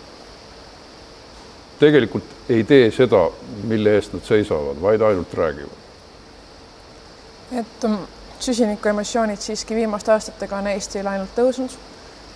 [1.81, 3.27] tegelikult ei tee seda,
[3.65, 5.83] mille eest nad seisavad, vaid ainult räägivad.
[7.53, 7.85] et
[8.41, 11.77] süsinikuemissioonid siiski viimaste aastatega on Eestil ainult tõusnud.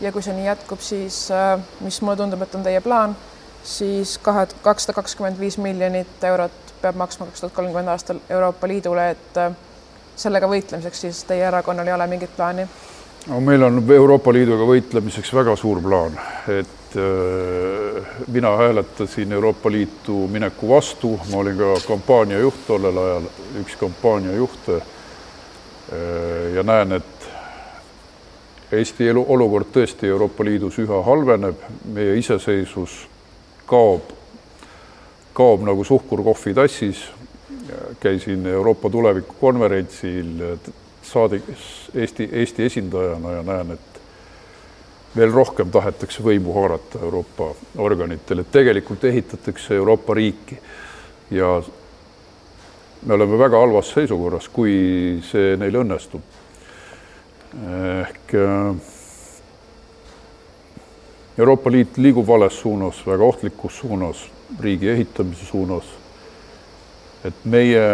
[0.00, 3.16] Ja kui see nii jätkub, siis äh, mis mulle tundub, et on teie plaan,
[3.66, 9.10] siis kahe, kakssada kakskümmend viis miljonit eurot peab maksma kaks tuhat kolmkümmend aastal Euroopa Liidule,
[9.10, 9.50] et äh,
[10.16, 12.68] sellega võitlemiseks siis teie erakonnal ei ole mingit plaani?
[13.26, 16.14] no meil on Euroopa Liiduga võitlemiseks väga suur plaan,
[16.54, 23.28] et äh, mina hääletasin Euroopa Liitu mineku vastu, ma olin ka kampaaniajuht tollel ajal,
[23.64, 24.94] üks kampaaniajuhte äh,
[26.54, 27.28] ja näen, et
[28.72, 32.98] Eesti elu, olukord tõesti Euroopa Liidus üha halveneb, meie iseseisvus
[33.68, 34.10] kaob,
[35.32, 37.06] kaob nagu suhkur kohvitassis
[38.00, 40.58] käisin Euroopa tuleviku konverentsil
[41.02, 41.48] saadik
[41.94, 44.00] Eesti, Eesti esindajana ja näen, et
[45.16, 50.58] veel rohkem tahetakse võimu haarata Euroopa organitele, tegelikult ehitatakse Euroopa riiki
[51.30, 51.62] ja
[53.06, 56.22] me oleme väga halvas seisukorras, kui see neil õnnestub.
[57.54, 58.74] ehk äh,
[61.38, 64.26] Euroopa Liit liigub vales suunas, väga ohtlikus suunas,
[64.60, 65.86] riigi ehitamise suunas
[67.24, 67.84] et meie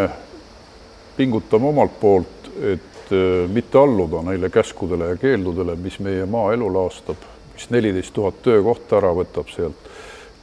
[1.17, 7.23] pingutame omalt poolt, et äh, mitte alluda neile käskudele ja keeldudele, mis meie maaelu laastab,
[7.55, 9.89] mis neliteist tuhat töökohta ära võtab sealt,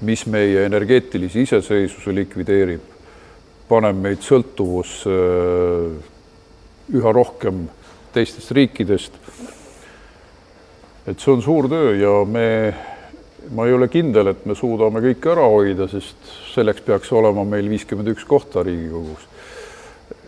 [0.08, 2.88] mis meie energeetilise iseseisvuse likvideerib,
[3.72, 6.10] paneb meid sõltuvusse äh,
[6.92, 7.68] üha rohkem
[8.12, 9.16] teistest riikidest.
[11.08, 12.48] et see on suur töö ja me
[13.56, 17.70] ma ei ole kindel, et me suudame kõike ära hoida, sest selleks peaks olema meil
[17.72, 19.26] viiskümmend üks kohta Riigikogus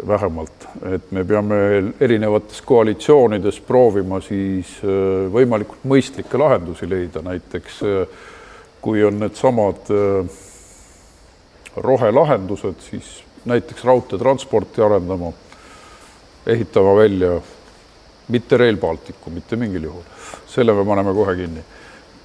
[0.08, 1.60] vähemalt, et me peame
[2.02, 8.24] erinevates koalitsioonides proovima siis äh, võimalikult mõistlikke lahendusi leida, näiteks äh,
[8.84, 9.92] kui on needsamad
[11.76, 15.32] rohelahendused, siis näiteks raudteetransporti arendama,
[16.48, 17.42] ehitama välja
[18.28, 20.04] mitte Rail Balticu mitte mingil juhul,
[20.48, 21.64] selle me paneme kohe kinni.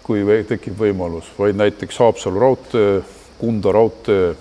[0.02, 3.00] Kui tekib võimalus, vaid näiteks Haapsalu raudtee,
[3.38, 4.34] Kunda raudtee,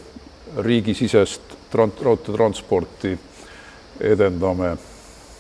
[0.57, 3.17] riigisisest raudteetransporti
[3.99, 4.77] edendame,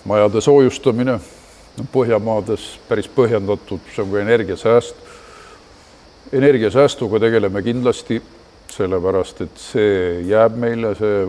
[0.05, 1.19] majade soojustamine
[1.77, 4.95] Põhjamaades päris põhjendatud, see on ka energiasääst.
[6.33, 8.21] energiasäästuga tegeleme kindlasti,
[8.71, 11.25] sellepärast et see jääb meile, see,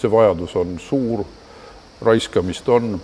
[0.00, 1.24] see vajadus on suur,
[2.04, 2.94] raiskamist on.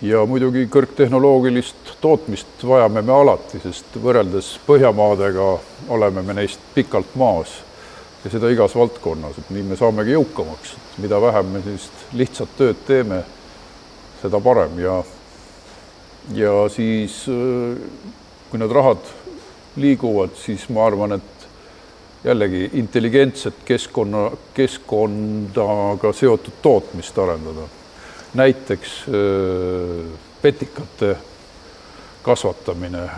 [0.00, 5.48] Ja muidugi kõrgtehnoloogilist tootmist vajame me alati, sest võrreldes Põhjamaadega
[5.92, 7.58] oleme me neist pikalt maas.
[8.24, 12.52] Ja seda igas valdkonnas, et nii me saamegi jõukamaks, et mida vähem me sellist lihtsat
[12.58, 13.22] tööd teeme,
[14.20, 14.76] seda parem.
[14.80, 14.98] Ja
[16.36, 17.22] ja siis
[18.50, 19.02] kui need rahad
[19.80, 21.46] liiguvad, siis ma arvan, et
[22.24, 27.68] jällegi intelligentset keskkonna, keskkondaga seotud tootmist arendada
[28.34, 31.16] näiteks äh, petikate
[32.22, 33.10] kasvatamine äh,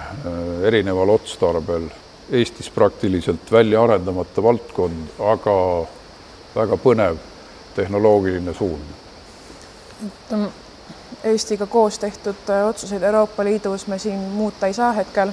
[0.63, 1.83] erineval otstarbel,
[2.31, 5.87] Eestis praktiliselt välja arendamata valdkond, aga
[6.55, 7.19] väga põnev
[7.77, 8.95] tehnoloogiline suund.
[11.25, 15.33] Eestiga koos tehtud äh, otsuseid Euroopa Liidus me siin muuta ei saa hetkel.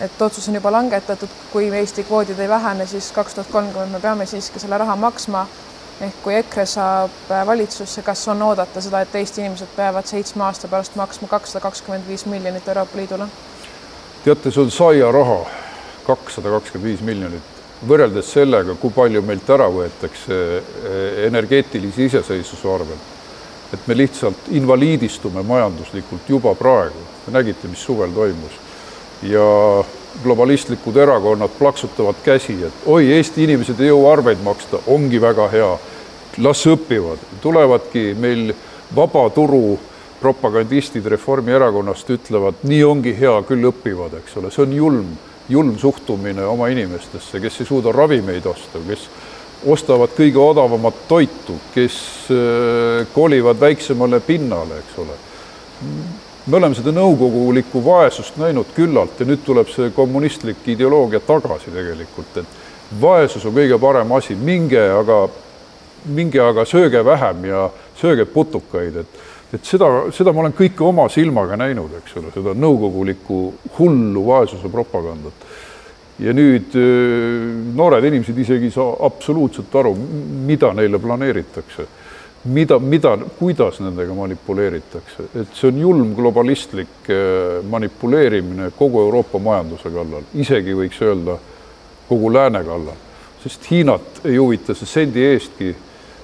[0.00, 4.00] Et otsus on juba langetatud, kui Eesti kvoodid ei vähene, siis kaks tuhat kolmkümmend me
[4.00, 5.46] peame siiski selle raha maksma
[6.00, 10.44] ehk kui EKRE saab äh, valitsusse, kas on oodata seda, et Eesti inimesed peavad seitsme
[10.46, 13.26] aasta pärast maksma kakssada kakskümmend viis miljonit Euroopa Liidule?
[14.24, 15.38] teate, see on saiaraha,
[16.06, 17.50] kakssada kakskümmend viis miljonit,
[17.88, 23.06] võrreldes sellega, kui palju meilt ära võetakse äh, energeetilise iseseisvuse arvel.
[23.72, 28.67] et me lihtsalt invaliidistume majanduslikult juba praegu, te nägite, mis suvel toimus
[29.22, 29.84] ja
[30.22, 35.78] globalistlikud erakonnad plaksutavad käsi, et oi, Eesti inimesed ei jõua arveid maksta, ongi väga hea.
[36.38, 38.52] las õpivad, tulevadki meil
[38.94, 39.78] vaba turu
[40.20, 45.08] propagandistid Reformierakonnast ütlevad, nii ongi hea, küll õpivad, eks ole, see on julm,
[45.48, 49.08] julm suhtumine oma inimestesse, kes ei suuda ravimeid osta, kes
[49.66, 51.98] ostavad kõige odavamat toitu, kes
[52.30, 55.18] äh, kolivad väiksemale pinnale, eks ole
[56.48, 62.38] me oleme seda nõukogulikku vaesust näinud küllalt ja nüüd tuleb see kommunistlik ideoloogia tagasi tegelikult,
[62.40, 65.26] et vaesus on kõige parem asi, minge aga,
[66.08, 67.66] minge aga sööge vähem ja
[68.00, 72.52] sööge putukaid, et et seda, seda ma olen kõike oma silmaga näinud, eks ole, seda
[72.52, 73.38] nõukogulikku
[73.78, 75.46] hullu vaesuse propagandat.
[76.18, 76.74] ja nüüd
[77.78, 79.94] noored inimesed isegi ei saa absoluutselt aru,
[80.48, 81.86] mida neile planeeritakse
[82.48, 89.92] mida, mida, kuidas nendega manipuleeritakse, et see on julm globalistlik äh, manipuleerimine kogu Euroopa majanduse
[89.94, 91.38] kallal, isegi võiks öelda
[92.08, 92.96] kogu lääne kallal,
[93.42, 95.74] sest Hiinat ei huvita see sendi eestki.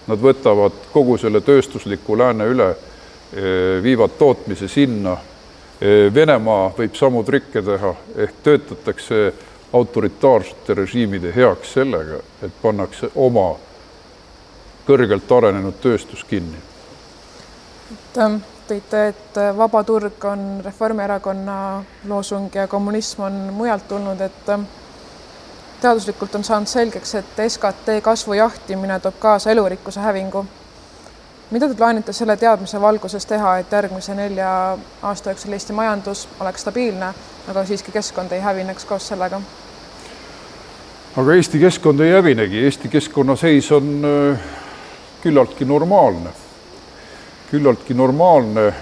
[0.04, 2.66] Nad võtavad kogu selle tööstusliku lääne üle,
[3.82, 5.14] viivad tootmise sinna.
[6.14, 9.20] Venemaa võib samu trikke teha, ehk töötatakse
[9.74, 13.54] autoritaarsete režiimide heaks sellega, et pannakse oma
[14.86, 16.58] kõrgelt arenenud tööstus kinni.
[17.92, 24.48] et ähm, tõite, et vaba turg on Reformierakonna loosung ja kommunism on mujalt tulnud, et
[24.48, 24.66] ähm,
[25.80, 30.46] teaduslikult on saanud selgeks, et SKT kasvu jahtimine toob kaasa elurikkuse hävingu.
[31.50, 36.64] mida te plaanite selle teadmise valguses teha, et järgmise nelja aasta jooksul Eesti majandus oleks
[36.64, 37.12] stabiilne,
[37.48, 39.40] aga siiski keskkond ei hävineks koos sellega?
[41.16, 44.63] aga Eesti keskkond ei hävinegi, Eesti keskkonna seis on äh,
[45.24, 46.30] küllaltki normaalne,
[47.50, 48.72] küllaltki normaalne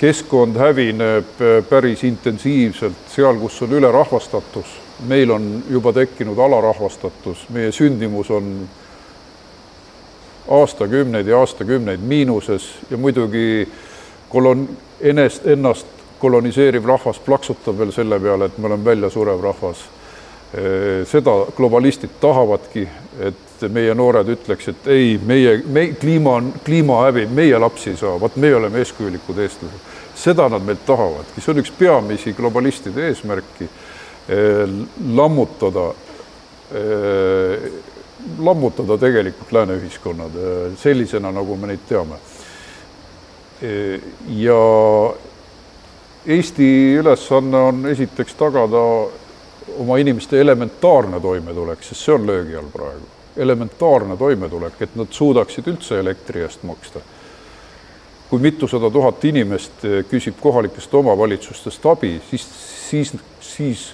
[0.00, 4.74] keskkond hävineb äh, päris intensiivselt seal, kus on ülerahvastatus.
[5.06, 8.68] Meil on juba tekkinud alarahvastatus, meie sündimus on
[10.48, 13.68] aastakümneid ja aastakümneid miinuses ja muidugi
[14.28, 14.68] kolon-,
[15.00, 15.86] enest, ennast
[16.18, 19.84] koloniseeriv rahvas plaksutab veel selle peale, et me oleme väljasurev rahvas.
[21.04, 22.86] seda globalistid tahavadki,
[23.20, 28.00] et meie noored ütleks, et ei, meie, me, kliima on, kliima hävib, meie lapsi ei
[28.00, 29.94] saa, vot meie oleme eeskujulikud eestlased.
[30.18, 33.68] seda nad meilt tahavadki, see on üks peamisi globalistide eesmärki
[34.28, 34.68] Eh,
[35.14, 35.94] lammutada,
[36.74, 37.70] eh,
[38.38, 42.20] lammutada tegelikult lääne ühiskonnad eh, sellisena, nagu me neid teame.
[44.28, 44.58] ja
[46.26, 46.68] Eesti
[47.00, 48.82] ülesanne on esiteks tagada
[49.78, 53.17] oma inimeste elementaarne toimetulek, sest see on löögi all praegu.
[53.38, 57.00] Elementaarne toimetulek, et nad suudaksid üldse elektri eest maksta.
[58.28, 62.44] kui mitusada tuhat inimest küsib kohalikest omavalitsustest abi, siis,
[62.90, 63.86] siis, siis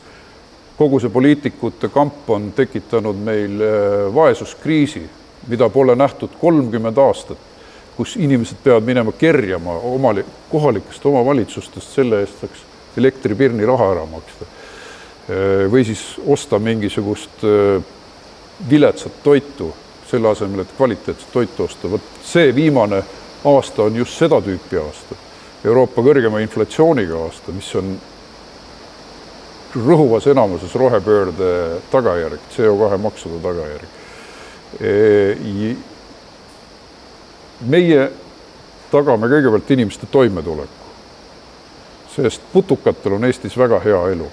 [0.77, 5.03] kogu see poliitikute kamp on tekitanud meil äh, vaesuskriisi,
[5.49, 7.39] mida pole nähtud kolmkümmend aastat,
[7.97, 10.15] kus inimesed peavad minema kerjama oma,
[10.51, 12.65] kohalikest omavalitsustest selle eest, saaks
[12.99, 14.49] elektripirni raha ära maksta.
[14.49, 17.47] Äh, või siis osta mingisugust
[18.71, 19.75] viletsat toitu,
[20.11, 23.03] selle asemel, et kvaliteetset toitu osta, vot see viimane
[23.45, 25.17] aasta on just seda tüüpi aasta.
[25.65, 27.95] Euroopa kõrgema inflatsiooniga aasta, mis on
[29.75, 34.01] rõhuvas enamuses rohepöörde tagajärg, CO2 maksude tagajärg.
[34.81, 35.75] E,
[37.65, 38.09] meie
[38.93, 40.91] tagame kõigepealt inimeste toimetuleku,
[42.15, 44.29] sest putukatel on Eestis väga hea elu.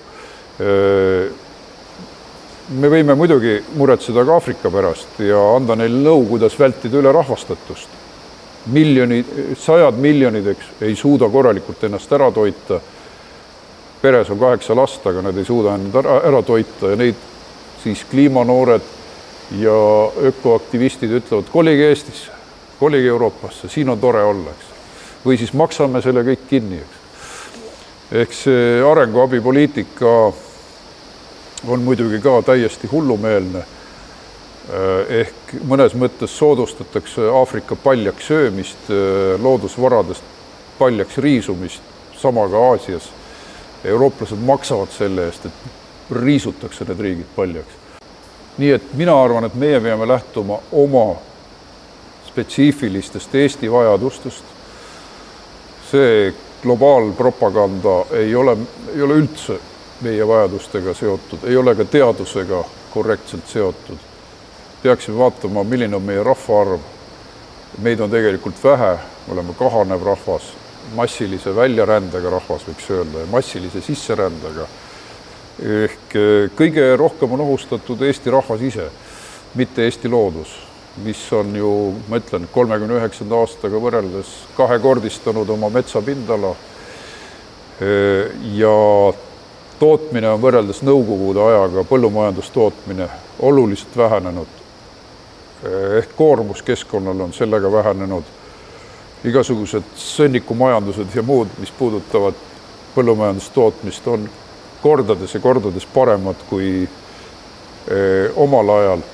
[2.72, 8.00] Me võime muidugi muretseda ka Aafrika pärast ja anda neile nõu, kuidas vältida ülerahvastatust.
[8.72, 9.26] miljonid,
[9.58, 12.78] sajad miljonid, eks, ei suuda korralikult ennast ära toita
[14.02, 17.18] peres on kaheksa last, aga nad ei suuda end ära, ära toita ja neid
[17.84, 18.86] siis kliimanoored
[19.62, 19.78] ja
[20.30, 22.32] ökoaktivistid ütlevad, kolige Eestisse,
[22.80, 24.70] kolige Euroopasse, siin on tore olla, eks.
[25.26, 27.02] või siis maksame selle kõik kinni, eks.
[28.24, 30.16] ehk see arenguabipoliitika
[31.68, 33.64] on muidugi ka täiesti hullumeelne.
[35.10, 38.90] ehk mõnes mõttes soodustatakse Aafrika paljaks söömist,
[39.42, 40.24] loodusvaradest
[40.80, 41.82] paljaks riisumist,
[42.18, 43.10] sama ka Aasias
[43.84, 47.74] eurooplased maksavad selle eest, et riisutakse need riigid paljaks.
[48.58, 51.16] nii et mina arvan, et meie peame lähtuma oma
[52.28, 54.44] spetsiifilistest Eesti vajadustest.
[55.92, 56.34] see
[56.64, 58.58] globaalpropaganda ei ole,
[58.96, 59.60] ei ole üldse
[60.02, 63.98] meie vajadustega seotud, ei ole ka teadusega korrektselt seotud.
[64.84, 66.80] peaksime vaatama, milline on meie rahvaarv.
[67.78, 68.98] meid on tegelikult vähe,
[69.28, 70.54] me oleme kahanev rahvas
[70.96, 74.68] massilise väljarändega rahvas, võiks öelda, massilise sisserändega.
[75.62, 78.88] ehk eh, kõige rohkem on ohustatud Eesti rahvas ise,
[79.56, 80.56] mitte Eesti loodus,
[81.06, 81.72] mis on ju,
[82.10, 86.56] ma ütlen, kolmekümne üheksanda aastaga võrreldes kahekordistanud oma metsapindala.
[87.82, 88.74] Eh, ja
[89.82, 93.08] tootmine on võrreldes Nõukogude ajaga, põllumajandustootmine
[93.48, 94.60] oluliselt vähenenud.
[95.64, 98.30] Eh, ehk koormus keskkonnale on sellega vähenenud
[99.26, 102.38] igasugused sõnnikumajandused ja muud, mis puudutavad
[102.96, 104.30] põllumajandustootmist, on
[104.82, 109.06] kordades ja kordades paremad kui eh, omal ajal.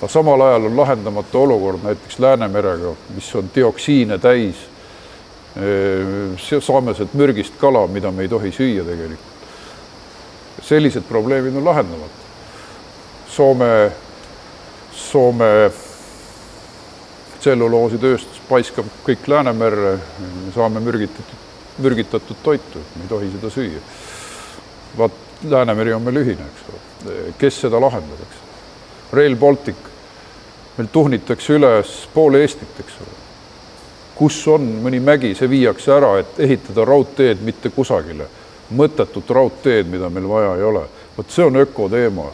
[0.00, 4.56] aga samal ajal on lahendamata olukord näiteks Läänemerega, mis on dioksiine täis
[5.56, 6.60] eh,.
[6.60, 9.39] saame sealt mürgist kala, mida me ei tohi süüa tegelikult.
[10.62, 12.26] Sellised probleemid on lahendamata.
[13.30, 13.70] Soome,
[14.92, 15.70] Soome
[17.40, 21.46] tselluloositööstus paiskab kõik Läänemerre, me saame mürgitatud,
[21.80, 23.80] mürgitatud toitu, me ei tohi seda süüa.
[24.98, 25.12] vaat
[25.48, 27.14] Läänemeri on meil ühine, eks ole.
[27.38, 28.42] kes seda lahendab, eks.
[29.12, 29.76] Rail Baltic,
[30.76, 33.16] meil tuhnitakse üles pool Eestit, eks ole.
[34.14, 38.26] kus on mõni mägi, see viiakse ära, et ehitada raudteed mitte kusagile.
[38.76, 40.82] Mõttetut raudteed, mida meil vaja ei ole.
[41.16, 42.24] vot see on ökoteema.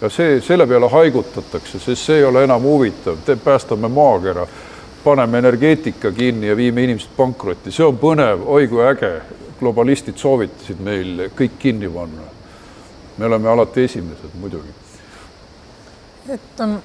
[0.00, 4.46] ja see, selle peale haigutatakse, sest see ei ole enam huvitav, päästame maakera,
[5.04, 9.20] paneme energeetika kinni ja viime inimesed pankrotti, see on põnev, oi kui äge.
[9.60, 12.22] globalistid soovitasid meil kõik kinni panna.
[13.18, 14.68] me oleme alati esimesed muidugi.
[16.28, 16.82] et on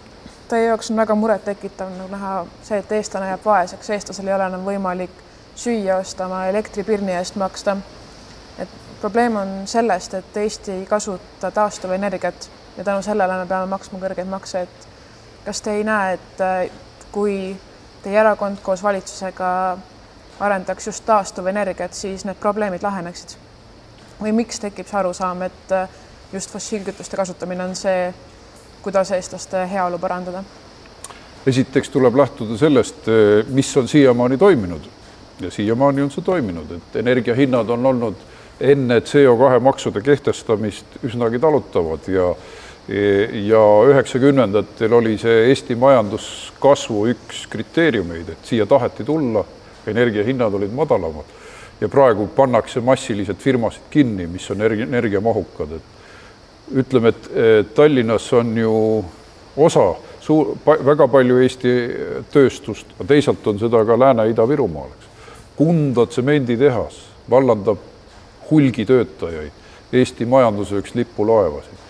[0.47, 4.49] teie jaoks on väga murettekitav nagu näha see, et eestlane jääb vaeseks, eestlasel ei ole
[4.51, 5.23] enam võimalik
[5.55, 7.77] süüa osta, oma elektripirni eest maksta.
[9.01, 14.29] Probleem on sellest, et Eesti ei kasuta taastuvenergiat ja tänu sellele me peame maksma kõrgeid
[14.29, 14.87] makse, et
[15.45, 16.69] kas te ei näe, et äh,
[17.11, 17.55] kui
[18.03, 19.49] teie erakond koos valitsusega
[20.39, 23.37] arendaks just taastuvenergiat, siis need probleemid laheneksid?
[24.15, 25.89] või miks tekib see arusaam, et äh,
[26.33, 28.13] just fossiilkütuste kasutamine on see,
[28.81, 30.43] kuidas eestlaste heaolu parandada?
[31.47, 33.05] esiteks tuleb lähtuda sellest,
[33.53, 34.87] mis on siiamaani toiminud
[35.39, 38.23] ja siiamaani on see toiminud, et energiahinnad on olnud
[38.59, 42.29] enne CO2 maksude kehtestamist üsnagi talutavad ja
[43.33, 49.41] ja üheksakümnendatel oli see Eesti majanduskasvu üks kriteeriumeid, et siia taheti tulla,
[49.89, 51.31] energiahinnad olid madalamad
[51.81, 58.75] ja praegu pannakse massiliselt firmasid kinni, mis on energiamahukad, et ütleme, et Tallinnas on ju
[59.57, 59.87] osa,
[60.21, 61.73] suur, väga palju Eesti
[62.33, 65.11] tööstust, aga teisalt on seda ka Lääne-Ida-Virumaal, eks.
[65.55, 67.01] Kunda tsemenditehas
[67.31, 67.81] vallandab
[68.51, 69.51] hulgi töötajaid,
[69.93, 71.83] Eesti majanduse üks lipulaevasid.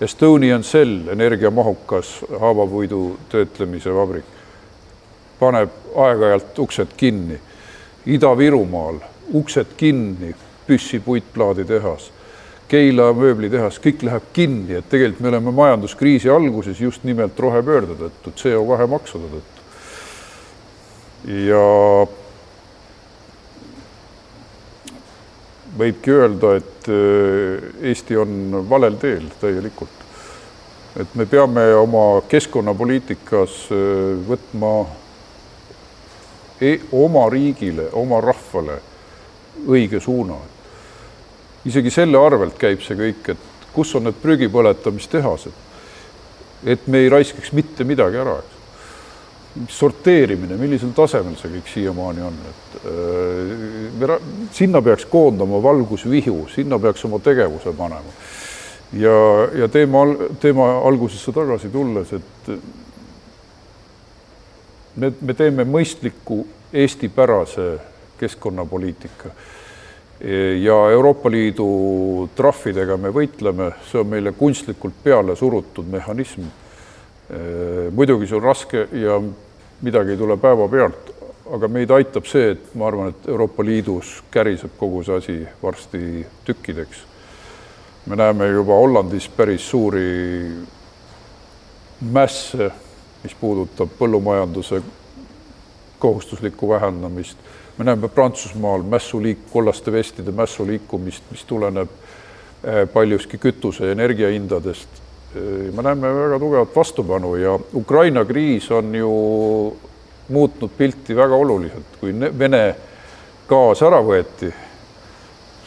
[0.00, 4.24] Estonian Cell, energiamahukas haavapuidu töötlemise vabrik,
[5.38, 7.38] paneb aeg-ajalt uksed kinni.
[8.06, 8.98] Ida-Virumaal
[9.38, 10.34] uksed kinni,
[10.66, 12.10] Püssi puitplaaditehas
[12.72, 18.32] Keila mööblitehas, kõik läheb kinni, et tegelikult me oleme majanduskriisi alguses just nimelt rohepöörde tõttu,
[18.32, 19.64] CO2 maksude tõttu.
[21.44, 21.66] ja
[25.78, 30.00] võibki öelda, et äh, Eesti on valel teel täielikult.
[31.00, 34.72] et me peame oma keskkonnapoliitikas äh, võtma
[36.60, 38.80] e oma riigile, oma rahvale
[39.66, 40.36] õige suuna
[41.64, 45.52] isegi selle arvelt käib see kõik, et kus on need prügi põletamistehased.
[46.66, 48.36] et me ei raiskaks mitte midagi ära.
[49.68, 54.16] Sorteerimine, millisel tasemel see kõik siiamaani on, et äh,
[54.54, 58.16] sinna peaks koondama valgusvihu, sinna peaks oma tegevuse panema.
[58.92, 59.16] ja,
[59.62, 60.06] ja teema,
[60.40, 62.52] teema algusesse tagasi tulles, et
[64.96, 66.42] me, me teeme mõistliku
[66.72, 67.66] Eesti-pärase
[68.18, 69.30] keskkonnapoliitika
[70.62, 76.46] ja Euroopa Liidu trahvidega me võitleme, see on meile kunstlikult peale surutud mehhanism.
[77.90, 79.20] Muidugi see on raske ja
[79.82, 81.12] midagi ei tule päevapealt,
[81.54, 86.26] aga meid aitab see, et ma arvan, et Euroopa Liidus käriseb kogu see asi varsti
[86.44, 87.06] tükkideks.
[88.06, 90.50] me näeme juba Hollandis päris suuri
[92.00, 92.70] mässe,
[93.22, 94.82] mis puudutab põllumajanduse
[95.98, 97.38] kohustuslikku vähendamist
[97.78, 101.88] me näeme Prantsusmaal mässuliik, kollaste vestide mässu liikumist, mis tuleneb
[102.64, 105.01] eh, paljuski kütuse ja energiahindadest.
[105.34, 109.12] Me näeme väga tugevat vastupanu ja Ukraina kriis on ju
[110.28, 112.62] muutnud pilti väga oluliselt, kui Vene
[113.48, 114.52] gaas ära võeti,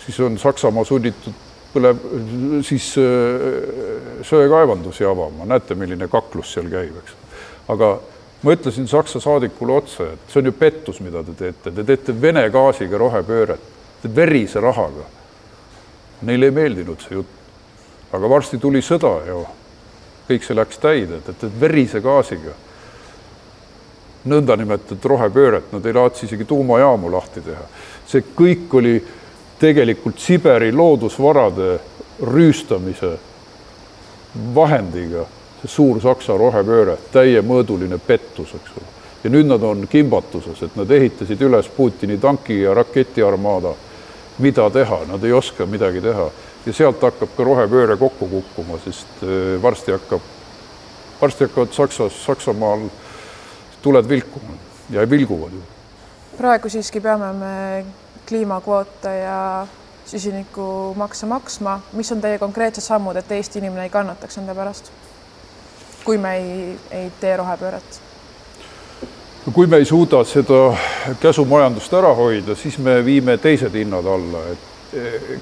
[0.05, 1.43] siis on Saksamaa sunnitud
[1.75, 2.01] põlev,
[2.63, 7.15] siis eh, söekaevandusi avama, näete, milline kaklus seal käib, eks.
[7.73, 7.95] aga
[8.45, 12.15] ma ütlesin Saksa saadikule otse, et see on ju pettus, mida te teete, te teete
[12.21, 13.71] Vene gaasiga rohepööret,
[14.15, 15.07] verise rahaga.
[16.25, 17.44] Neile ei meeldinud see jutt.
[18.15, 19.41] Aga varsti tuli sõda ja
[20.29, 22.55] kõik see läks täide, et, et verise gaasiga
[24.25, 27.67] nõndanimetatud rohepööret, nad ei laatsi isegi tuumajaamu lahti teha.
[28.07, 28.95] see kõik oli
[29.59, 31.79] tegelikult Siberi loodusvarade
[32.25, 33.11] rüüstamise
[34.55, 35.25] vahendiga
[35.65, 38.91] suur Saksa rohepööre, täiemõõduline pettus, eks ole.
[39.23, 43.73] ja nüüd nad on kimbatuses, et nad ehitasid üles Putini tanki ja raketiarmaada.
[44.39, 46.29] mida teha, nad ei oska midagi teha
[46.65, 50.21] ja sealt hakkab ka rohepööre kokku kukkuma, sest äh, varsti hakkab,
[51.21, 52.87] varsti hakkavad Saksas, Saksamaal
[53.81, 54.57] tuled vilkuma
[54.89, 55.63] ja vilguvad ju.
[56.37, 57.85] praegu siiski peame me
[58.27, 59.67] kliimakvoote ja
[60.05, 64.91] süsinikumakse maksma, mis on teie konkreetsed sammud, et Eesti inimene ei kannataks nende pärast?
[66.05, 68.01] kui me ei, ei tee rohepööret?
[69.53, 70.77] kui me ei suuda seda
[71.21, 74.74] käsumajandust ära hoida, siis me viime teised hinnad alla, et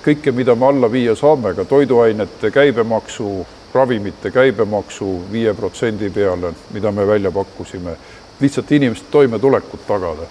[0.05, 6.91] kõike, mida me alla viia saame, ka toiduainete käibemaksu ravimite käibemaksu viie protsendi peale, mida
[6.91, 7.95] me välja pakkusime,
[8.39, 10.27] lihtsalt inimeste toimetulekut tagada.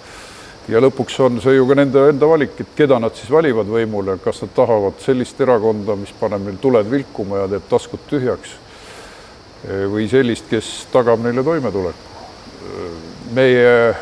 [0.67, 4.15] ja lõpuks on see ju ka nende enda valik, et keda nad siis valivad võimule,
[4.23, 8.53] kas nad tahavad sellist erakonda, mis paneb neil tuled vilkuma ja teeb taskud tühjaks,
[9.91, 12.11] või sellist, kes tagab neile toimetuleku.
[13.33, 13.95] meie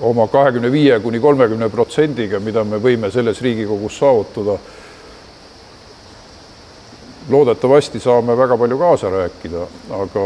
[0.00, 4.58] oma kahekümne viie kuni kolmekümne protsendiga, mida me võime selles Riigikogus saavutada
[7.30, 9.66] loodetavasti saame väga palju kaasa rääkida,
[9.98, 10.24] aga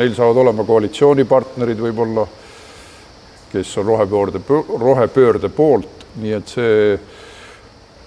[0.00, 2.26] neil saavad olema koalitsioonipartnerid võib-olla,
[3.52, 4.40] kes on rohepöörde,
[4.80, 6.98] rohepöörde poolt, nii et see,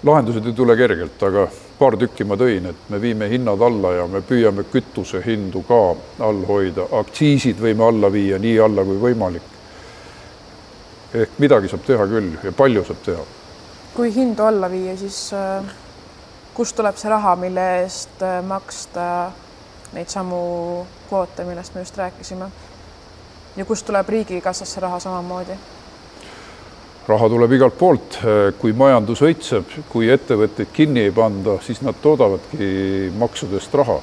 [0.04, 1.46] lahendused ei tule kergelt, aga
[1.78, 5.80] paar tükki ma tõin, et me viime hinnad alla ja me püüame kütuse hindu ka
[6.24, 9.53] all hoida, aktsiisid võime alla viia nii alla kui võimalik.
[11.14, 13.24] Ehk midagi saab teha küll ja palju saab teha.
[13.94, 15.82] kui hindu alla viia, siis äh
[16.54, 19.06] kust tuleb see raha, mille eest äh, maksta
[19.94, 22.50] neid samu kvoote, millest me just rääkisime?
[23.56, 25.56] ja kust tuleb riigikassasse raha samamoodi?
[27.08, 28.18] raha tuleb igalt poolt,
[28.58, 34.00] kui majandus õitseb, kui ettevõtteid kinni ei panda, siis nad toodavadki maksudest raha.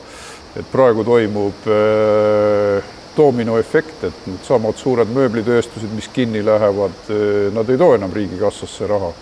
[0.60, 7.78] et praegu toimub äh, dominoefekt, et needsamad suured mööblitööstused, mis kinni lähevad, äh, nad ei
[7.78, 9.14] too enam riigikassasse raha.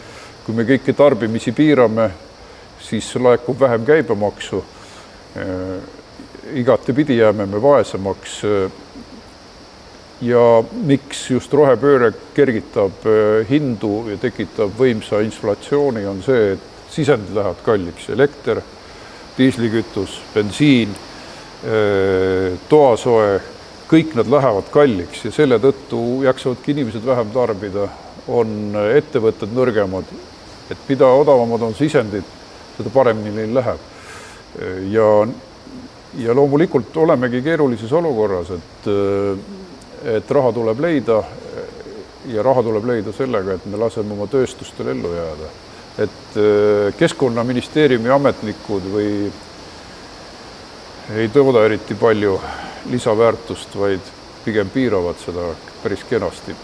[0.46, 2.10] kui me kõiki tarbimisi piirame,
[2.82, 4.64] siis laekub vähem käibemaksu.
[6.54, 8.42] igatepidi jääme me vaesemaks.
[10.22, 13.06] ja miks just rohepööre kergitab
[13.50, 16.60] hindu ja tekitab võimsa inflatsiooni, on see, et
[16.90, 18.62] sisendid lähevad kalliks, elekter,
[19.38, 20.96] diislikütus, bensiin,
[22.70, 23.40] toasoe,
[23.90, 27.88] kõik nad lähevad kalliks ja selle tõttu jaksavadki inimesed vähem tarbida,
[28.30, 30.10] on ettevõtted nõrgemad,
[30.70, 32.28] et mida odavamad on sisendid
[32.78, 33.80] seda paremini neil läheb.
[34.92, 35.08] ja,
[36.18, 38.88] ja loomulikult olemegi keerulises olukorras, et,
[40.18, 41.24] et raha tuleb leida
[42.30, 45.52] ja raha tuleb leida sellega, et me laseme oma tööstustel ellu jääda.
[46.00, 46.40] et
[46.98, 49.12] Keskkonnaministeeriumi ametnikud või
[51.18, 52.40] ei tooda eriti palju
[52.86, 54.02] lisaväärtust, vaid
[54.46, 55.52] pigem piiravad seda
[55.84, 56.56] päris kenasti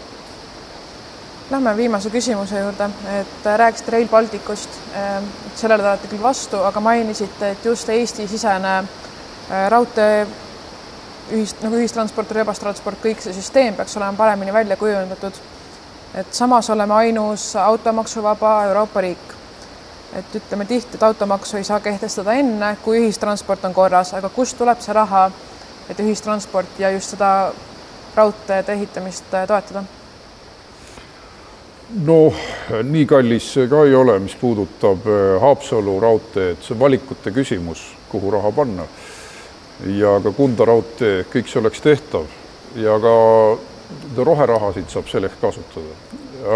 [1.50, 2.88] Lähme viimase küsimuse juurde,
[3.20, 8.72] et rääkisite Rail Balticust, ehm, sellele te olete küll vastu, aga mainisite, et just Eesti-sisene
[8.78, 10.26] äh, raudtee
[11.30, 15.38] ühist, nagu ühistransport, rööbastransport, kõik see süsteem peaks olema paremini välja kujundatud.
[16.14, 19.34] et samas oleme ainus automaksuvaba Euroopa riik.
[20.16, 24.58] et ütleme tihti, et automaksu ei saa kehtestada enne, kui ühistransport on korras, aga kust
[24.58, 25.30] tuleb see raha,
[25.90, 27.52] et ühistransport ja just seda
[28.16, 29.84] raudteede ehitamist äh, toetada?
[32.06, 32.34] noh,
[32.82, 38.32] nii kallis see ka ei ole, mis puudutab äh, Haapsalu raudteed, see valikute küsimus, kuhu
[38.34, 38.86] raha panna.
[39.86, 42.26] ja ka Kunda raudtee, kõik see oleks tehtav
[42.80, 43.16] ja ka
[44.24, 45.94] roherahasid saab selleks kasutada.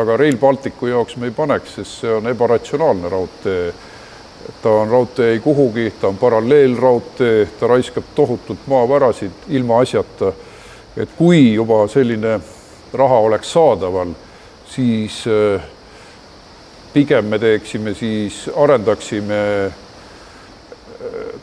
[0.01, 3.73] aga Rail Balticu jaoks me ei paneks, sest see on ebaratsionaalne raudtee.
[4.63, 10.33] Ta on raudtee ei kuhugi, ta on paralleelraudtee, ta raiskab tohutult maavarasid ilmaasjata.
[10.97, 12.41] et kui juba selline
[12.93, 14.15] raha oleks saadaval
[14.75, 15.63] siis äh,
[16.93, 19.73] pigem me teeksime siis, arendaksime äh,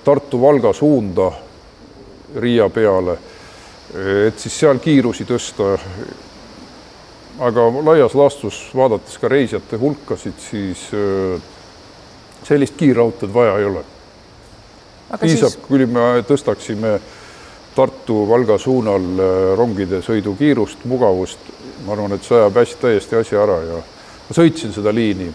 [0.04, 1.32] Tartu-Valga suunda
[2.36, 3.14] Riia peale,
[4.28, 5.78] et siis seal kiirusi tõsta.
[7.40, 11.42] aga laias laastus, vaadates ka reisijate hulkasid, siis äh,
[12.48, 13.84] sellist kiirraudteed vaja ei ole.
[15.20, 16.98] piisab siis..., kui me tõstaksime
[17.78, 19.04] Tartu-Valga suunal
[19.56, 21.52] rongide sõidukiirust, mugavust
[21.86, 23.78] ma arvan, et see ajab hästi täiesti asja ära ja
[24.28, 25.30] ma sõitsin seda liini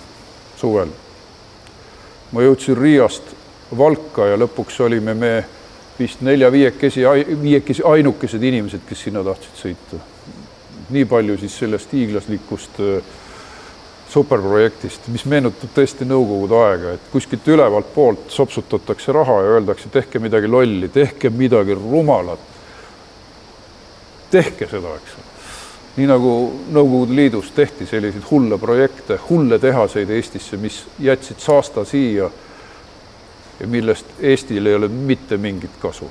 [0.59, 0.91] suvel.
[2.33, 3.35] ma jõudsin Riiast
[3.79, 5.33] Valka ja lõpuks olime me
[5.99, 7.05] vist nelja-viiekesi,
[7.43, 10.01] viiekesi ainukesed inimesed, kes sinna tahtsid sõita.
[10.93, 13.13] nii palju siis sellest hiiglaslikust äh,
[14.13, 20.21] superprojektist, mis meenutab tõesti Nõukogude aega, et kuskilt ülevalt poolt sopsutatakse raha ja öeldakse, tehke
[20.21, 22.51] midagi lolli, tehke midagi rumalat.
[24.31, 25.33] tehke seda, eks ole
[25.97, 26.31] nii nagu
[26.73, 32.31] Nõukogude Liidus tehti selliseid hulle projekte, hulle tehaseid Eestisse, mis jätsid saasta siia
[33.61, 36.09] ja millest Eestil ei ole mitte mingit kasu.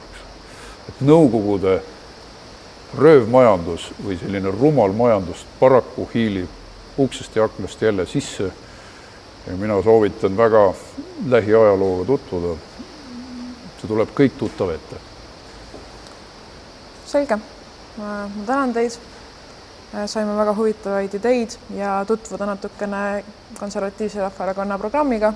[0.90, 1.80] et Nõukogude
[2.98, 6.61] röövmajandus või selline rumal majandus paraku hiilib
[7.04, 8.52] uksest ja aknast jälle sisse.
[9.48, 10.74] ja mina soovitan väga
[11.28, 12.58] lähiajalooga tutvuda.
[13.82, 14.96] see tuleb kõik tuttav ette.
[17.06, 17.40] selge,
[17.98, 19.00] ma tänan teid
[19.96, 23.24] Äh, saime väga huvitavaid ideid ja tutvuda natukene
[23.60, 25.34] Konservatiivse Rahvaerakonna programmiga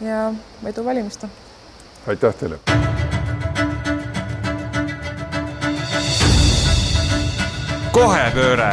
[0.00, 0.34] ja
[0.68, 1.28] edu valimistel!
[2.06, 2.58] aitäh teile.
[7.92, 8.72] kohepööre